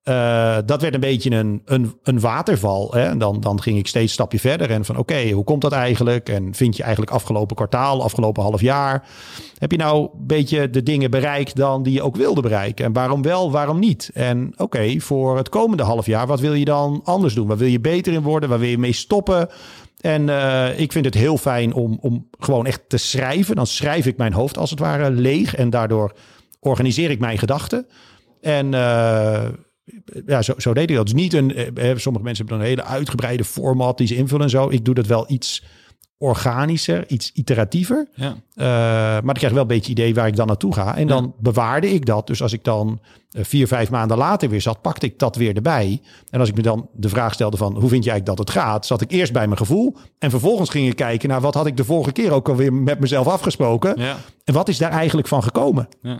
[0.08, 2.92] Uh, dat werd een beetje een, een, een waterval.
[2.92, 3.02] Hè?
[3.02, 4.70] En dan, dan ging ik steeds een stapje verder.
[4.70, 6.28] En van oké, hoe komt dat eigenlijk?
[6.28, 9.08] En vind je eigenlijk afgelopen kwartaal, afgelopen half jaar...
[9.58, 12.84] heb je nou een beetje de dingen bereikt dan die je ook wilde bereiken?
[12.84, 14.10] En waarom wel, waarom niet?
[14.14, 17.46] En oké, voor het komende half jaar, wat wil je dan anders doen?
[17.46, 18.48] Waar wil je beter in worden?
[18.48, 19.48] Waar wil je mee stoppen?
[20.00, 23.56] En uh, ik vind het heel fijn om, om gewoon echt te schrijven.
[23.56, 25.54] Dan schrijf ik mijn hoofd als het ware leeg.
[25.54, 26.12] En daardoor
[26.60, 27.86] organiseer ik mijn gedachten.
[28.40, 28.72] En...
[28.72, 29.44] Uh,
[30.26, 31.04] ja, zo, zo deed ik dat.
[31.04, 31.54] Dus niet een.
[31.54, 34.68] Eh, sommige mensen hebben dan een hele uitgebreide format die ze invullen en zo.
[34.70, 35.64] Ik doe dat wel iets
[36.18, 38.08] organischer, iets iteratiever.
[38.14, 38.28] Ja.
[38.54, 38.64] Uh,
[39.22, 40.96] maar ik krijg wel een beetje idee waar ik dan naartoe ga.
[40.96, 41.32] En dan ja.
[41.38, 42.26] bewaarde ik dat.
[42.26, 46.00] Dus als ik dan vier, vijf maanden later weer zat, pakte ik dat weer erbij.
[46.30, 48.86] En als ik me dan de vraag stelde van hoe vind jij dat het gaat,
[48.86, 49.96] zat ik eerst bij mijn gevoel.
[50.18, 53.00] En vervolgens ging ik kijken naar wat had ik de vorige keer ook alweer met
[53.00, 54.00] mezelf afgesproken.
[54.00, 54.16] Ja.
[54.44, 55.88] En wat is daar eigenlijk van gekomen?
[56.02, 56.18] Ja.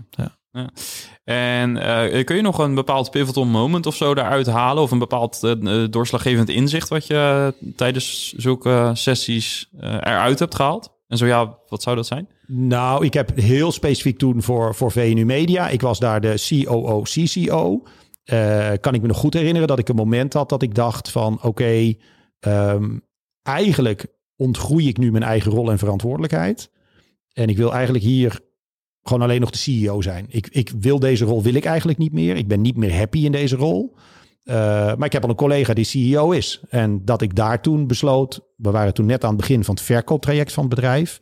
[1.24, 4.82] En uh, kun je nog een bepaald pivotal moment of zo daaruit halen?
[4.82, 10.94] Of een bepaald uh, doorslaggevend inzicht wat je tijdens zulke sessies eruit hebt gehaald?
[11.08, 12.28] En zo ja, wat zou dat zijn?
[12.46, 15.68] Nou, ik heb heel specifiek toen voor, voor VNU Media.
[15.68, 17.82] Ik was daar de COO, CCO.
[18.80, 21.38] kan ik me nog goed herinneren dat ik een moment had dat ik dacht van...
[21.42, 21.94] oké,
[22.40, 23.02] um,
[23.42, 26.70] eigenlijk ontgroei ik nu mijn eigen rol en verantwoordelijkheid.
[27.32, 28.40] En ik wil eigenlijk hier
[29.08, 30.26] gewoon alleen nog de CEO zijn.
[30.28, 32.36] Ik, ik wil deze rol, wil ik eigenlijk niet meer.
[32.36, 33.94] Ik ben niet meer happy in deze rol.
[34.44, 34.54] Uh,
[34.94, 36.60] maar ik heb al een collega die CEO is.
[36.68, 39.84] En dat ik daar toen besloot, we waren toen net aan het begin van het
[39.84, 41.20] verkooptraject van het bedrijf.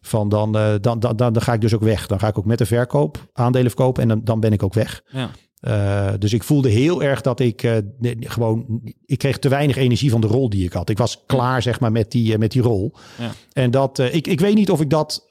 [0.00, 2.06] Van dan, uh, dan, dan, dan, dan ga ik dus ook weg.
[2.06, 4.74] Dan ga ik ook met de verkoop aandelen verkopen en dan, dan ben ik ook
[4.74, 5.02] weg.
[5.08, 5.30] Ja.
[5.60, 7.72] Uh, dus ik voelde heel erg dat ik uh,
[8.20, 8.80] gewoon.
[9.06, 10.90] Ik kreeg te weinig energie van de rol die ik had.
[10.90, 12.92] Ik was klaar, zeg maar, met die, uh, met die rol.
[13.18, 13.30] Ja.
[13.52, 13.98] En dat.
[13.98, 15.28] ik, ik weet niet of ik dat.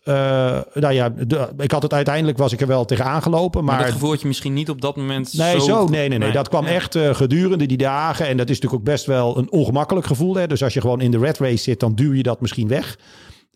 [0.74, 2.38] nou ja, de, ik had het uiteindelijk.
[2.38, 3.64] was ik er wel tegenaan gelopen.
[3.64, 5.34] Maar, maar dat gevoel had je misschien niet op dat moment.
[5.34, 6.32] Nee, zo, zo nee, nee, nee, nee.
[6.32, 6.72] Dat kwam ja.
[6.72, 8.28] echt gedurende die dagen.
[8.28, 10.36] En dat is natuurlijk ook best wel een ongemakkelijk gevoel.
[10.36, 10.48] Hè?
[10.48, 12.98] Dus als je gewoon in de red race zit, dan duw je dat misschien weg.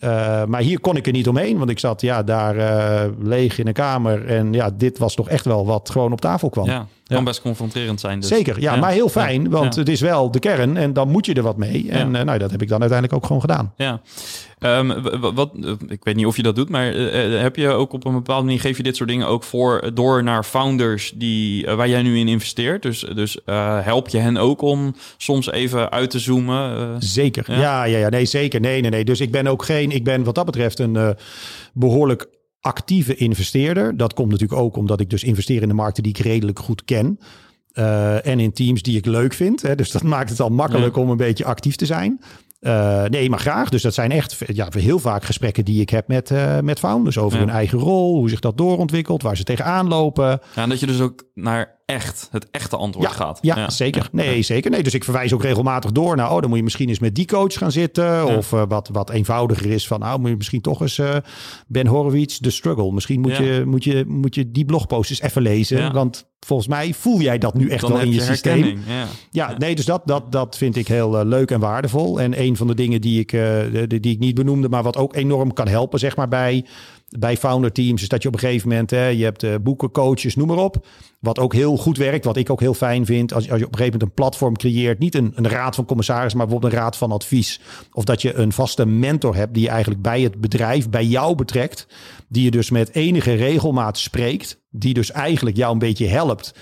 [0.04, 3.60] Uh, maar hier kon ik er niet omheen, want ik zat ja, daar uh, leeg
[3.60, 4.26] in een kamer.
[4.26, 6.66] En ja, dit was toch echt wel wat gewoon op tafel kwam.
[6.66, 7.26] Ja, kan ja.
[7.26, 8.20] best confronterend zijn.
[8.20, 8.30] Dus.
[8.30, 11.26] Zeker, ja, ja, maar heel fijn, want het is wel de kern en dan moet
[11.26, 11.90] je er wat mee.
[11.90, 13.74] En uh, nou, dat heb ik dan uiteindelijk ook gewoon gedaan.
[13.76, 14.02] Ja,
[14.60, 14.94] um,
[15.34, 15.52] wat,
[15.88, 16.86] ik weet niet of je dat doet, maar
[17.42, 20.24] heb je ook op een bepaalde manier, geef je dit soort dingen ook voor door
[20.24, 22.82] naar founders die, waar jij nu in investeert?
[22.82, 23.38] Dus, dus
[23.84, 26.96] help je hen ook om soms even uit te zoomen?
[27.00, 27.84] zeker, ja?
[27.84, 28.60] ja, ja, nee, zeker.
[28.60, 29.06] Nee, nee, nee.
[29.06, 31.10] Dus ik ben ook geen ik ben wat dat betreft een uh,
[31.74, 32.28] behoorlijk
[32.62, 33.98] actieve investeerder.
[33.98, 36.86] Dat komt natuurlijk ook omdat ik dus investeer in de markten die ik redelijk goed
[36.86, 37.20] ken.
[37.74, 39.62] Uh, en in teams die ik leuk vind.
[39.62, 39.76] Hè.
[39.76, 41.02] Dus dat maakt het al makkelijk ja.
[41.02, 42.22] om een beetje actief te zijn.
[42.62, 43.70] Uh, nee, maar graag.
[43.70, 47.18] Dus dat zijn echt ja, heel vaak gesprekken die ik heb met, uh, met founders
[47.18, 47.46] over ja.
[47.46, 50.26] hun eigen rol, hoe zich dat doorontwikkelt, waar ze tegenaan lopen.
[50.56, 53.40] Ja, en dat je dus ook naar echt, het echte antwoord ja, gaat.
[53.42, 53.70] Ja, ja.
[53.70, 54.10] zeker.
[54.12, 54.72] Nee, zeker.
[54.72, 57.16] Nee, dus ik verwijs ook regelmatig door naar, oh, dan moet je misschien eens met
[57.16, 58.26] die coach gaan zitten.
[58.38, 61.02] Of uh, wat, wat eenvoudiger is van, nou, moet je misschien toch eens
[61.68, 62.92] Ben Horowitz, The Struggle.
[62.92, 65.94] Misschien moet, je, moet, je, moet je die blogpost eens even lezen.
[65.94, 68.66] Want volgens mij voel jij dat nu echt dan wel in je, je systeem.
[68.88, 69.06] Ja.
[69.32, 72.22] ja, nee, dus dat, dat, dat vind ik heel uh, leuk en waardevol.
[72.22, 73.30] En een van de dingen die ik,
[73.88, 76.66] die, die ik niet benoemde, maar wat ook enorm kan helpen, zeg maar, bij,
[77.20, 79.92] bij founder teams, is dat je op een gegeven moment, hè, je hebt uh, boeken,
[79.92, 80.88] coaches, noem maar op.
[81.20, 83.72] Wat ook heel goed werkt, wat ik ook heel fijn vind, als, als je op
[83.72, 86.80] een gegeven moment een platform creëert, niet een, een raad van commissaris, maar bijvoorbeeld een
[86.80, 87.60] raad van advies.
[87.92, 91.36] Of dat je een vaste mentor hebt die je eigenlijk bij het bedrijf, bij jou
[91.36, 91.88] betrekt,
[92.28, 96.54] die je dus met enige regelmaat spreekt, die dus eigenlijk jou een beetje helpt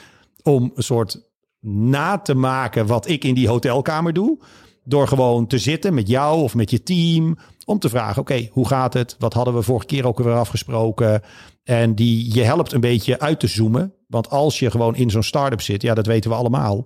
[0.43, 1.29] om een soort
[1.61, 4.39] na te maken wat ik in die hotelkamer doe.
[4.83, 7.37] Door gewoon te zitten met jou of met je team.
[7.69, 9.15] Om te vragen, oké, hoe gaat het?
[9.19, 11.21] Wat hadden we vorige keer ook weer afgesproken?
[11.63, 13.93] En die je helpt een beetje uit te zoomen.
[14.07, 16.85] Want als je gewoon in zo'n start-up zit, ja, dat weten we allemaal.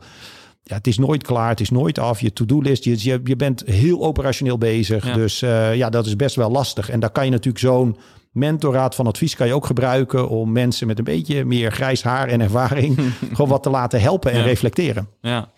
[0.63, 2.19] Ja, het is nooit klaar, het is nooit af.
[2.21, 5.13] Je to-do-list, je, je, je bent heel operationeel bezig.
[5.13, 6.89] Dus uh, ja, dat is best wel lastig.
[6.89, 7.97] En daar kan je natuurlijk zo'n
[8.31, 12.27] mentoraad van advies kan je ook gebruiken om mensen met een beetje meer grijs haar
[12.27, 12.99] en ervaring
[13.33, 14.43] gewoon wat te laten helpen en Ja.
[14.45, 15.07] reflecteren.
[15.21, 15.49] Ja.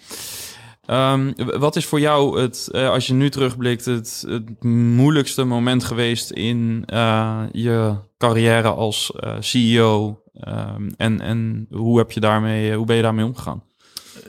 [0.85, 5.83] Ehm, wat is voor jou het, eh, als je nu terugblikt, het, het moeilijkste moment
[5.83, 10.21] geweest in eh, je carrière als eh, CEO?
[10.33, 13.63] Ehm, en, en hoe heb je daarmee, hoe ben je daarmee omgegaan?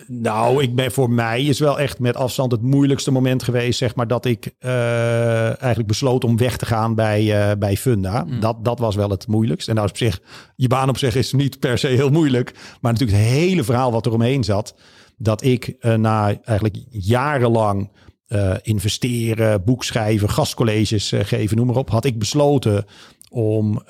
[0.06, 3.94] Nou, ik ben voor mij is wel echt met afstand het moeilijkste moment geweest, zeg
[3.94, 8.24] maar, dat ik eigenlijk besloot om weg te gaan bij, bij Funda.
[8.24, 8.40] Mm.
[8.40, 9.68] Dat, dat was wel het moeilijkst.
[9.68, 10.20] En nou, op zich,
[10.56, 13.92] je baan op zich is niet per se heel moeilijk, maar natuurlijk het hele verhaal
[13.92, 14.74] wat er omheen zat,
[15.16, 17.90] dat ik eh, na eigenlijk jarenlang
[18.26, 22.84] eh, investeren, boekschrijven, gastcolleges eh, geven, noem maar op, had ik besloten
[23.30, 23.82] om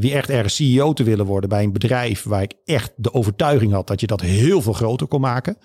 [0.00, 3.72] weer echt ergens CEO te willen worden bij een bedrijf waar ik echt de overtuiging
[3.72, 5.56] had dat je dat heel veel groter kon maken.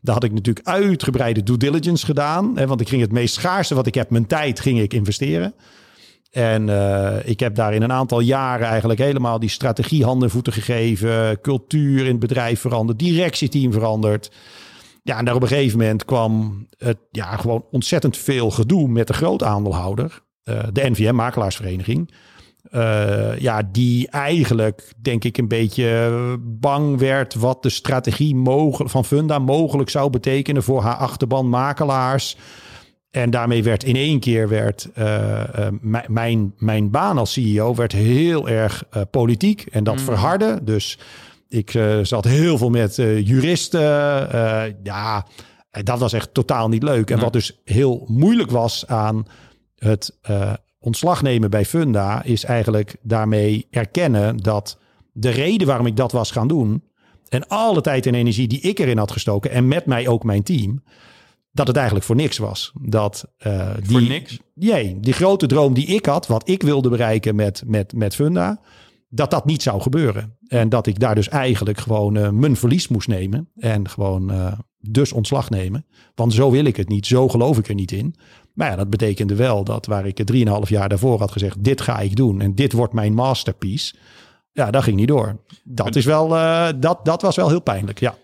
[0.00, 2.58] Daar had ik natuurlijk uitgebreide due diligence gedaan.
[2.58, 5.54] Hè, want ik ging het meest schaarste wat ik heb, mijn tijd, ging ik investeren.
[6.36, 10.34] En eh, ik heb daar in een aantal jaren eigenlijk helemaal die strategie handen en
[10.34, 11.40] voeten gegeven.
[11.40, 14.30] Cultuur in het bedrijf veranderd, directieteam veranderd.
[15.02, 19.06] Ja, en daar op een gegeven moment kwam het ja, gewoon ontzettend veel gedoe met
[19.06, 20.22] de grootaandeelhouder.
[20.44, 22.12] eh de NVM, Makelaarsvereniging.
[22.70, 28.42] Eh, ja, die eigenlijk, denk ik, een beetje bang werd wat de strategie
[28.88, 32.36] van Funda mogelijk zou betekenen voor haar achterban makelaars.
[33.16, 35.72] En daarmee werd in één keer werd, eh, eh,
[36.08, 39.66] mijn- mijn, baan als CEO werd heel erg eh, politiek.
[39.70, 40.00] En dat Mm.
[40.00, 40.60] verhardde.
[40.62, 40.98] Dus
[41.48, 41.70] ik
[42.02, 43.80] zat heel veel met juristen.
[44.82, 45.26] ja,
[45.70, 47.08] dat was echt totaal niet leuk.
[47.10, 47.24] En Nee.
[47.24, 49.26] wat dus heel moeilijk was aan
[49.76, 50.18] het
[50.78, 52.22] ontslag nemen bij Funda...
[52.22, 54.78] is eigenlijk daarmee erkennen dat
[55.12, 56.82] de reden waarom ik dat was gaan doen...
[57.28, 59.50] en alle tijd en energie die ik erin had gestoken...
[59.50, 60.82] en met mij ook mijn team
[61.56, 62.72] dat het eigenlijk voor niks was.
[62.80, 64.38] Dat, eh, die, Voor niks?
[64.54, 68.60] Nee, die grote droom die ik had, wat ik wilde bereiken met, met, met Funda,
[69.08, 70.38] dat dat niet zou gebeuren.
[70.48, 73.50] En dat ik daar dus eigenlijk gewoon eh, mijn verlies moest nemen.
[73.56, 75.86] En gewoon eh, dus ontslag nemen.
[76.14, 78.14] Want zo wil ik het niet, zo geloof ik er niet in.
[78.54, 81.98] Maar ja, dat betekende wel dat waar ik 3,5 jaar daarvoor had gezegd, dit ga
[81.98, 83.94] ik doen en dit wordt mijn masterpiece.
[84.52, 85.40] Ja, dat ging niet door.
[85.64, 86.28] Dat, is wel,
[86.80, 88.14] dat, dat was wel heel pijnlijk, ja.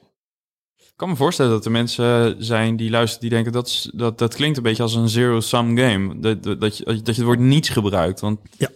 [1.02, 4.56] Kan me voorstellen dat er mensen zijn die luisteren die denken dat dat, dat klinkt
[4.56, 6.18] een beetje als een zero-sum game.
[6.20, 8.20] Dat, dat, dat, je, dat je het woord niets gebruikt.
[8.20, 8.68] Want Ja.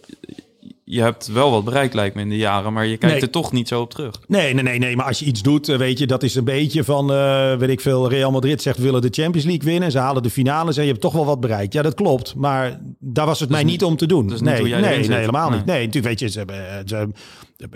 [0.89, 3.23] Je hebt wel wat bereikt lijkt me in de jaren, maar je kijkt Nee.
[3.23, 4.19] er toch niet zo op terug.
[4.27, 4.95] Nee, nee, nee, nee.
[4.95, 7.69] Maar als je iets doet, eh, weet je, dat is een beetje van, eh, weet
[7.69, 9.91] ik veel, Real Madrid zegt willen de Champions League winnen.
[9.91, 11.73] Ze halen de finales en je hebt toch wel wat bereikt.
[11.73, 12.35] Ja, dat klopt.
[12.35, 14.25] Maar daar was het mij niet- niet om te doen.
[14.25, 15.65] niet nee, nee, helemaal niet.
[15.65, 17.15] Nee, natuurlijk, weet je, ze hebben, ze hebben-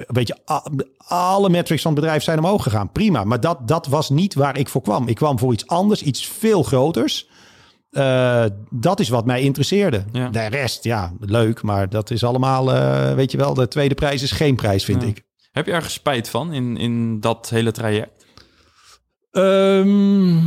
[0.07, 0.37] weet je,
[1.07, 2.91] alle metrics van het bedrijf zijn omhoog gegaan.
[2.91, 3.23] Prima.
[3.23, 5.07] Maar dat, dat was niet waar ik voor kwam.
[5.07, 7.27] Ik kwam voor iets anders, iets veel groters.
[7.91, 10.03] Eh, dat is wat mij interesseerde.
[10.11, 10.29] Ja.
[10.29, 11.61] De rest, ja, leuk.
[11.61, 15.01] Maar dat is allemaal, eh, weet je wel, de tweede prijs is geen prijs, vind
[15.01, 15.07] Ja.
[15.07, 15.23] ik.
[15.51, 18.25] Heb je ergens spijt van in, in dat hele traject?
[19.31, 20.37] Ehm,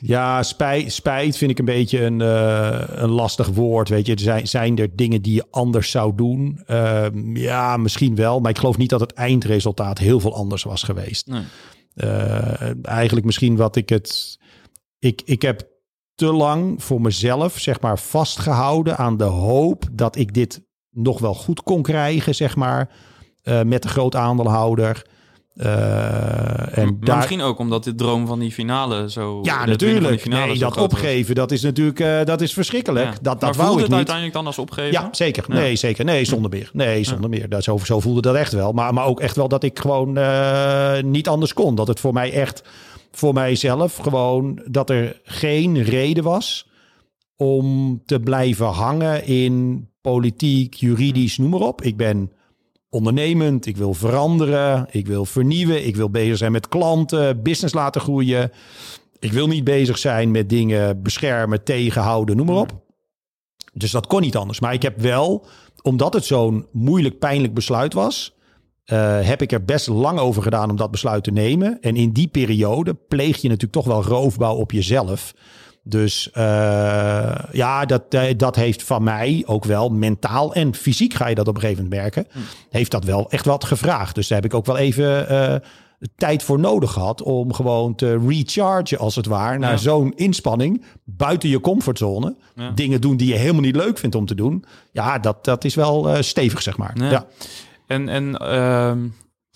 [0.00, 3.88] ja, spijt, spijt vind ik een beetje een, eh, een lastig woord.
[3.88, 6.62] Weet je, zijn, zijn er dingen die je anders zou doen?
[6.66, 8.40] Ehm, ja, misschien wel.
[8.40, 11.26] Maar ik geloof niet dat het eindresultaat heel veel anders was geweest.
[11.26, 11.42] Nee.
[12.82, 14.38] Eigenlijk misschien wat ik het.
[14.98, 15.69] Ik, ik heb
[16.20, 21.34] te lang voor mezelf, zeg maar, vastgehouden aan de hoop dat ik dit nog wel
[21.34, 22.90] goed kon krijgen, zeg maar,
[23.42, 25.06] eh, met de groot aandeelhouder.
[25.54, 29.40] Eh, en maar daar, misschien ook omdat de droom van die finale zo...
[29.42, 30.28] ja, natuurlijk.
[30.28, 30.84] Nee, dat was.
[30.84, 33.04] opgeven, dat is natuurlijk eh, dat is verschrikkelijk.
[33.04, 33.18] Ja.
[33.22, 33.96] Dat, maar dat voelde wou ik het niet.
[33.96, 34.92] uiteindelijk dan als opgeven?
[34.92, 35.44] Ja, zeker.
[35.48, 35.54] Ja.
[35.54, 36.04] Nee, zeker.
[36.04, 36.70] Nee, zonder meer.
[36.72, 37.48] Nee, zonder meer.
[37.48, 38.72] Dat, zo, zo voelde dat echt wel.
[38.72, 40.18] Maar, maar ook echt wel dat ik gewoon
[41.10, 41.74] niet anders kon.
[41.74, 42.62] Dat het voor mij echt,
[43.10, 46.68] voor mijzelf gewoon, dat er geen reden was
[47.36, 51.82] om te blijven hangen in politiek, juridisch, noem maar op.
[51.82, 52.32] Ik ben
[52.88, 58.00] ondernemend, ik wil veranderen, ik wil vernieuwen, ik wil bezig zijn met klanten, business laten
[58.00, 58.52] groeien.
[59.18, 62.82] Ik wil niet bezig zijn met dingen beschermen, tegenhouden, noem maar op.
[63.72, 64.60] Dus dat kon niet anders.
[64.60, 65.46] Maar ik heb wel,
[65.82, 68.34] omdat het zo'n moeilijk, pijnlijk besluit was,
[68.90, 71.78] eh, heb ik er best lang over gedaan om dat besluit te nemen.
[71.80, 75.34] En in die periode pleeg je natuurlijk toch wel roofbouw op jezelf.
[75.82, 76.42] Dus eh,
[77.52, 81.48] ja, dat, eh, dat heeft van mij ook wel mentaal en fysiek ga je dat
[81.48, 82.26] op een gegeven moment merken.
[82.70, 84.14] Heeft dat wel echt wat gevraagd.
[84.14, 85.62] Dus daar heb ik ook wel even
[86.16, 89.76] tijd voor nodig gehad om gewoon te rechargen, als het ware, naar Ja.
[89.76, 92.36] zo'n inspanning buiten je comfortzone.
[92.54, 92.70] Ja.
[92.70, 94.64] Dingen doen die je helemaal niet leuk vindt om te doen.
[94.92, 96.92] Ja, dat, dat is wel stevig, zeg maar.
[96.94, 97.10] Ja.
[97.10, 97.26] Ja.
[97.90, 98.98] En, en ehm,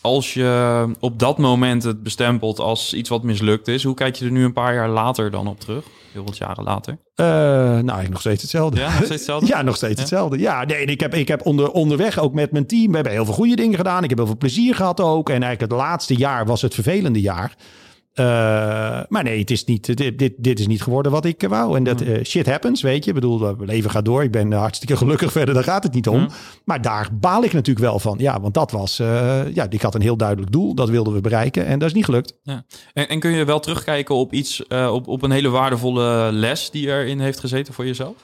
[0.01, 4.25] als je op dat moment het bestempelt als iets wat mislukt is, hoe kijk je
[4.25, 5.85] er nu een paar jaar later dan op terug?
[6.13, 6.99] Heel wat jaren later.
[7.15, 8.81] Eh, nou, eigenlijk nog steeds hetzelfde.
[8.81, 9.47] Ja, nog steeds hetzelfde?
[9.55, 10.01] Ja, nog steeds Ja.
[10.01, 10.39] hetzelfde.
[10.39, 13.25] Ja, nee, ik heb, ik heb onder, onderweg ook met mijn team, we hebben heel
[13.25, 14.03] veel goede dingen gedaan.
[14.03, 15.29] Ik heb heel veel plezier gehad ook.
[15.29, 17.55] En eigenlijk het laatste jaar was het vervelende jaar.
[18.15, 18.25] Eh,
[19.09, 21.77] maar nee, het is niet, dit, dit, dit is niet geworden wat ik eh, wou.
[21.77, 23.09] En dat eh, shit happens, weet je.
[23.09, 24.23] Ik bedoel, mijn leven gaat door.
[24.23, 26.21] Ik ben hartstikke gelukkig verder, daar gaat het niet om.
[26.21, 26.29] Ja.
[26.65, 28.15] Maar daar baal ik natuurlijk wel van.
[28.19, 30.75] Ja, want dat was, eh, ja, ik had een heel duidelijk doel.
[30.75, 32.39] Dat wilden we bereiken en dat is niet gelukt.
[32.43, 32.65] Ja.
[32.93, 36.71] En, en kun je wel terugkijken op iets, eh, op, op een hele waardevolle les
[36.71, 38.15] die erin heeft gezeten voor jezelf?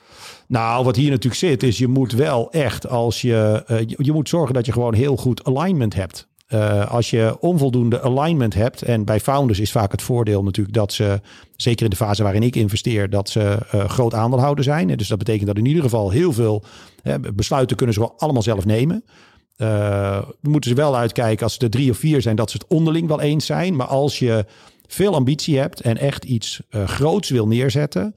[0.48, 3.62] Nou, wat hier natuurlijk zit, is je moet wel echt als je.
[3.66, 6.28] eh, je, je moet zorgen dat je gewoon heel goed alignment hebt.
[6.50, 10.92] Eh, als je onvoldoende alignment hebt, en bij founders is vaak het voordeel natuurlijk dat
[10.92, 11.20] ze,
[11.56, 14.96] zeker in de fase waarin ik investeer, dat ze eh, groot aandeelhouder zijn.
[14.96, 16.64] Dus dat betekent dat in ieder geval heel veel
[17.34, 19.04] besluiten kunnen ze wel allemaal zelf nemen.
[19.56, 22.66] Eh, moeten ze wel uitkijken als ze er drie of vier zijn, dat ze het
[22.68, 23.76] onderling wel eens zijn.
[23.76, 24.44] Maar als je
[24.86, 28.14] veel ambitie hebt en echt iets groots wil neerzetten,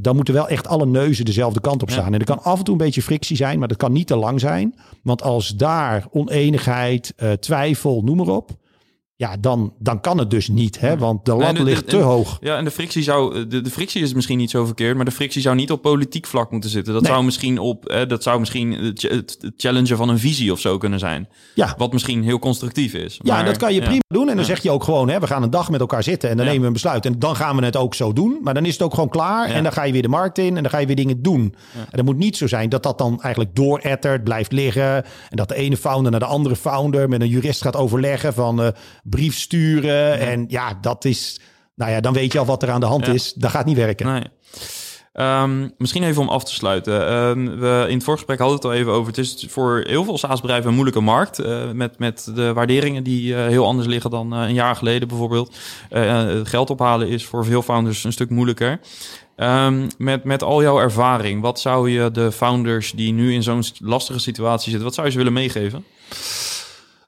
[0.00, 1.94] dan moeten wel echt alle neuzen dezelfde kant op Ja.
[1.94, 2.12] staan.
[2.14, 4.16] En er kan af en toe een beetje frictie zijn, maar dat kan niet te
[4.16, 4.74] lang zijn.
[5.02, 8.50] Want als daar oneenigheid, eh, twijfel, noem maar op.
[9.16, 10.80] Ja, dan, dan kan het dus niet.
[10.80, 10.98] Hè?
[10.98, 12.38] Want de lat de- ligt te en- hoog.
[12.40, 15.10] Ja, en de frictie zou, de, de frictie is misschien niet zo verkeerd, maar de
[15.10, 16.92] frictie zou niet op politiek vlak moeten zitten.
[16.92, 17.10] Dat Nee.
[17.12, 20.98] zou misschien op, eh, dat zou misschien het, challengen van een visie of zo kunnen
[20.98, 21.28] zijn.
[21.54, 23.18] Ja, Wat misschien heel constructief is.
[23.22, 23.84] Ja, Maar- dat kan je ja.
[23.86, 24.20] prima doen.
[24.28, 24.44] En dan Ja.
[24.44, 26.50] zeg je ook gewoon, hè, we gaan een dag met elkaar zitten en dan Ja.
[26.50, 27.06] nemen we een besluit.
[27.06, 28.38] En dan gaan we het ook zo doen.
[28.42, 29.48] Maar dan is het ook gewoon klaar.
[29.48, 29.54] Ja.
[29.54, 31.54] En dan ga je weer de markt in en dan ga je weer dingen doen.
[31.74, 34.94] En het moet niet zo zijn dat dat dan eigenlijk doorettert, blijft liggen.
[35.04, 38.62] En dat de ene founder naar de andere founder met een jurist gaat overleggen van
[38.62, 38.68] eh,
[39.04, 40.18] brief sturen.
[40.18, 41.40] En ja, dat is,
[41.74, 43.12] nou ja, dan weet je al wat er aan de hand Ja.
[43.12, 43.32] is.
[43.32, 44.06] Dat gaat niet werken.
[44.06, 44.22] Nee.
[45.12, 47.08] Ehm, misschien even om af te sluiten.
[47.08, 49.06] Ehm, we, in het voorgesprek hadden we het al even over.
[49.08, 51.38] Het is voor heel veel SaaS-bedrijven een moeilijke markt.
[51.38, 55.08] eh, met, met de waarderingen die eh, heel anders liggen dan eh, een jaar geleden
[55.08, 55.56] bijvoorbeeld.
[56.44, 58.80] Geld ophalen is voor veel founders een stuk moeilijker.
[59.36, 63.62] Ehm, met, met al jouw ervaring, wat zou je de founders die nu in zo'n
[63.78, 65.84] lastige situatie zitten, wat zou je ze willen meegeven?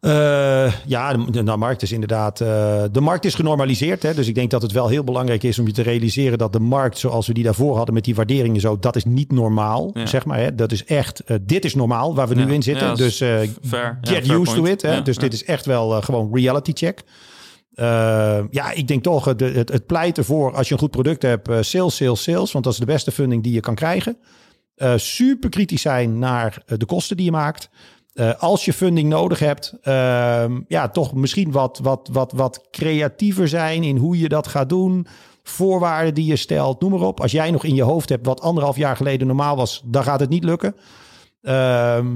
[0.07, 2.41] Eh, ja, de, markt is inderdaad.
[2.41, 4.03] eh, de markt is genormaliseerd.
[4.03, 4.15] Hè?
[4.15, 6.61] Dus ik denk dat het wel heel belangrijk is om je te realiseren dat de
[6.61, 9.91] markt, zoals we die daarvoor hadden met die waarderingen zo, dat is niet normaal.
[9.95, 10.07] Ja.
[10.07, 10.39] Zeg maar.
[10.39, 10.55] Hè?
[10.55, 11.21] Dat is echt.
[11.21, 12.45] eh, dit is normaal waar we Ja.
[12.45, 12.87] nu in zitten.
[12.87, 13.99] Ja, dus fair.
[14.03, 14.83] Get fair used to it.
[14.83, 15.03] Hè?
[15.03, 17.03] Dus dit is echt wel gewoon reality check.
[18.51, 21.49] Ja, ik denk toch het, het, het pleit ervoor als je een goed product hebt,
[21.61, 22.53] sales, sales, sales.
[22.53, 24.17] Want dat is de beste funding die je kan krijgen.
[24.97, 27.69] Super kritisch zijn naar de kosten die je maakt.
[28.17, 33.49] Eh, als je funding nodig hebt, ehm, ja, toch misschien wat, wat, wat, wat creatiever
[33.49, 35.07] zijn in hoe je dat gaat doen.
[35.43, 37.21] Voorwaarden die je stelt, noem maar op.
[37.21, 40.21] Als jij nog in je hoofd hebt wat anderhalf jaar geleden normaal was, dan gaat
[40.21, 40.75] het niet lukken.
[41.43, 42.07] Ehm,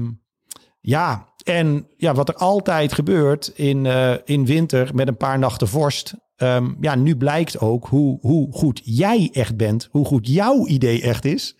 [0.79, 5.67] ja, en ja, wat er altijd gebeurt in, eh, in winter met een paar nachten
[5.67, 6.13] vorst.
[6.35, 11.01] ehm, ja, nu blijkt ook hoe, hoe goed jij echt bent, hoe goed jouw idee
[11.01, 11.55] echt is.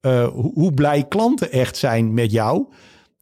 [0.00, 2.66] eh, hoe, hoe blij klanten echt zijn met jou.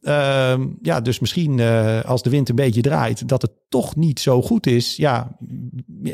[0.07, 4.19] Ehm, ja, dus misschien eh, als de wind een beetje draait, dat het toch niet
[4.19, 4.95] zo goed is.
[4.95, 5.37] Ja,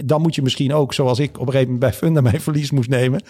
[0.05, 2.71] dan moet je misschien ook, zoals ik op een gegeven moment bij Funda mijn verlies
[2.71, 3.23] moest nemen.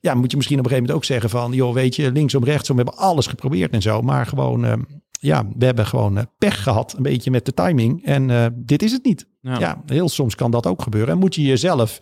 [0.00, 2.44] Ja, moet je misschien op een gegeven moment ook zeggen van, joh, weet je, linksom,
[2.44, 4.02] rechtsom, we hebben alles geprobeerd en zo.
[4.02, 8.04] Maar gewoon, ehm, ja, we hebben gewoon eh, pech gehad, een beetje met de timing.
[8.04, 9.26] En eh, dit is het niet.
[9.40, 9.58] Ja.
[9.58, 9.82] Ja.
[9.86, 11.14] heel soms kan dat ook gebeuren.
[11.14, 11.98] En moet je jezelf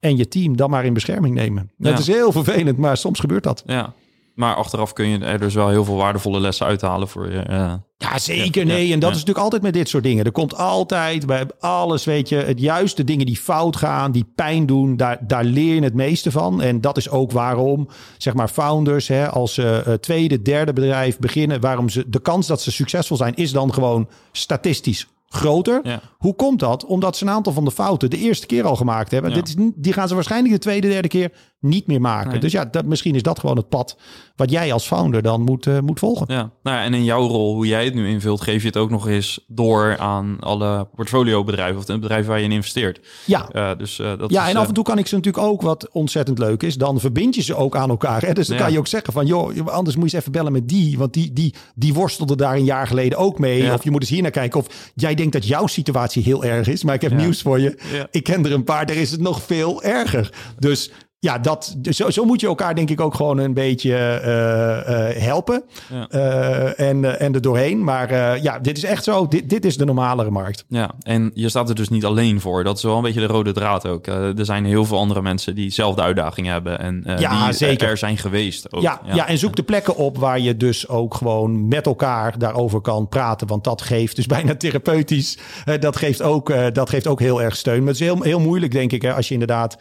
[0.00, 1.70] en je team dan maar in bescherming nemen.
[1.78, 1.90] Ja.
[1.90, 3.62] Het is heel vervelend, maar soms gebeurt dat.
[3.66, 3.94] Ja.
[4.34, 7.38] Maar achteraf kun je er dus wel heel veel waardevolle lessen uithalen voor je.
[7.38, 8.66] eh, Ja, zeker.
[8.66, 10.24] Nee, en dat is natuurlijk altijd met dit soort dingen.
[10.24, 14.66] Er komt altijd bij alles, weet je, het juiste dingen die fout gaan, die pijn
[14.66, 16.62] doen, daar, daar leer je het meeste van.
[16.62, 21.18] En dat is ook waarom, zeg maar, founders, hè, als ze eh, tweede, derde bedrijf
[21.18, 25.80] beginnen, waarom ze de kans dat ze succesvol zijn, is dan gewoon statistisch groter.
[25.82, 26.00] Ja.
[26.18, 26.84] Hoe komt dat?
[26.86, 29.30] Omdat ze een aantal van de fouten de eerste keer al gemaakt hebben.
[29.30, 29.36] Ja.
[29.36, 31.32] Dit is, die gaan ze waarschijnlijk de tweede, derde keer
[31.64, 32.30] niet meer maken.
[32.30, 32.40] Nee.
[32.40, 33.96] Dus ja, dat, misschien is dat gewoon het pad
[34.36, 36.26] wat jij als founder dan moet, eh, moet volgen.
[36.28, 38.76] Ja, nou ja, en in jouw rol, hoe jij het nu invult, geef je het
[38.76, 43.00] ook nog eens door aan alle portfoliobedrijven of de bedrijven waar je in investeert.
[43.24, 45.44] Ja, Eh, dus eh, dat Ja, is, en af en toe kan ik ze natuurlijk
[45.46, 48.22] ook, wat ontzettend leuk is, dan verbind je ze ook aan elkaar.
[48.22, 48.32] Hè?
[48.32, 48.62] Dus dan Ja.
[48.62, 51.12] kan je ook zeggen van, joh, anders moet je eens even bellen met die, want
[51.12, 53.62] die, die, die worstelde daar een jaar geleden ook mee.
[53.62, 53.74] Ja.
[53.74, 54.60] Of je moet eens hier naar kijken.
[54.60, 58.06] Of jij denkt dat jouw situatie heel erg is, maar ik heb nieuws voor je.
[58.10, 60.32] Ik ken er een paar, daar is het nog veel erger.
[60.58, 60.90] Dus
[61.24, 65.16] ja, dat, zo, zo moet je elkaar denk ik ook gewoon een beetje eh, eh,
[65.16, 65.62] helpen.
[65.90, 66.08] Ja.
[66.08, 67.84] Eh, en, en er doorheen.
[67.84, 69.28] Maar ja, dit is echt zo.
[69.28, 70.64] Dit, dit is de normalere markt.
[70.68, 72.64] Ja, en je staat er dus niet alleen voor.
[72.64, 74.06] Dat is wel een beetje de rode draad ook.
[74.06, 76.78] er zijn heel veel andere mensen die zelfde uitdagingen hebben.
[76.78, 77.88] En ja, die zeker.
[77.88, 78.72] er zijn geweest.
[78.72, 78.82] Ook.
[78.82, 79.28] Ja, ja.
[79.28, 83.46] en zoek de plekken op waar je dus ook gewoon met elkaar daarover kan praten.
[83.46, 85.38] Want dat geeft dus bijna therapeutisch.
[85.80, 87.78] dat, geeft ook, dat geeft ook heel erg steun.
[87.78, 89.76] Maar het is heel, heel moeilijk, denk ik, hè, als je inderdaad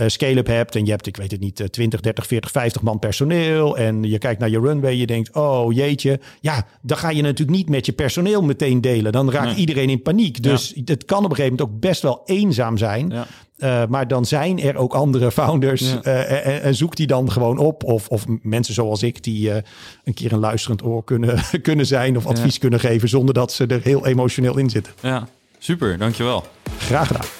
[0.00, 2.98] uh, scale-up hebt en je hebt, ik weet het niet, 20, 30, 40, 50 man
[2.98, 7.22] personeel en je kijkt naar je runway, je denkt, oh jeetje, ja, dan ga je
[7.22, 9.12] natuurlijk niet met je personeel meteen delen.
[9.12, 10.42] Dan raakt iedereen in paniek.
[10.42, 13.08] Dus het kan op een gegeven moment ook best wel eenzaam zijn.
[13.08, 13.26] Ja.
[13.58, 16.00] Uh, maar dan zijn er ook andere founders ja.
[16.04, 17.84] uh, en, en, zoek die dan gewoon op.
[17.84, 19.56] Of, of mensen zoals ik die uh,
[20.04, 22.60] een keer een luisterend oor kunnen, kunnen zijn of advies ja.
[22.60, 24.92] kunnen geven zonder dat ze er heel emotioneel in zitten.
[25.00, 25.28] Ja,
[25.58, 26.44] super, dankjewel.
[26.78, 27.39] Graag gedaan.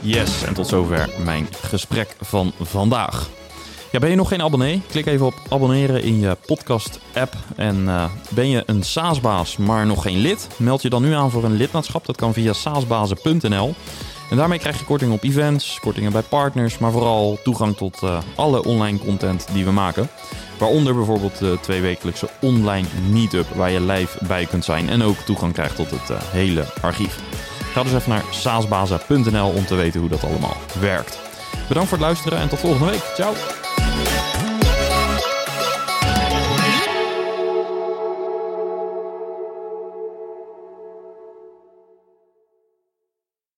[0.00, 3.28] Yes, en tot zover mijn gesprek van vandaag.
[3.92, 4.82] Ja, ben je nog geen abonnee?
[4.88, 7.36] Klik even op abonneren in je podcast-app.
[7.56, 10.48] En uh, ben je een SaaS-baas, maar nog geen lid?
[10.56, 12.06] Meld je dan nu aan voor een lidmaatschap.
[12.06, 13.74] Dat kan via saasbazen.nl.
[14.30, 18.18] En daarmee krijg je korting op events, kortingen bij partners, maar vooral toegang tot uh,
[18.34, 20.08] alle online content die we maken.
[20.58, 25.52] Waaronder bijvoorbeeld de tweewekelijkse online meetup waar je live bij kunt zijn en ook toegang
[25.52, 27.18] krijgt tot het uh, hele archief.
[27.78, 31.18] Ga dus even naar saasbaza.nl om te weten hoe dat allemaal werkt.
[31.68, 33.12] Bedankt voor het luisteren en tot volgende week.
[33.14, 33.67] Ciao!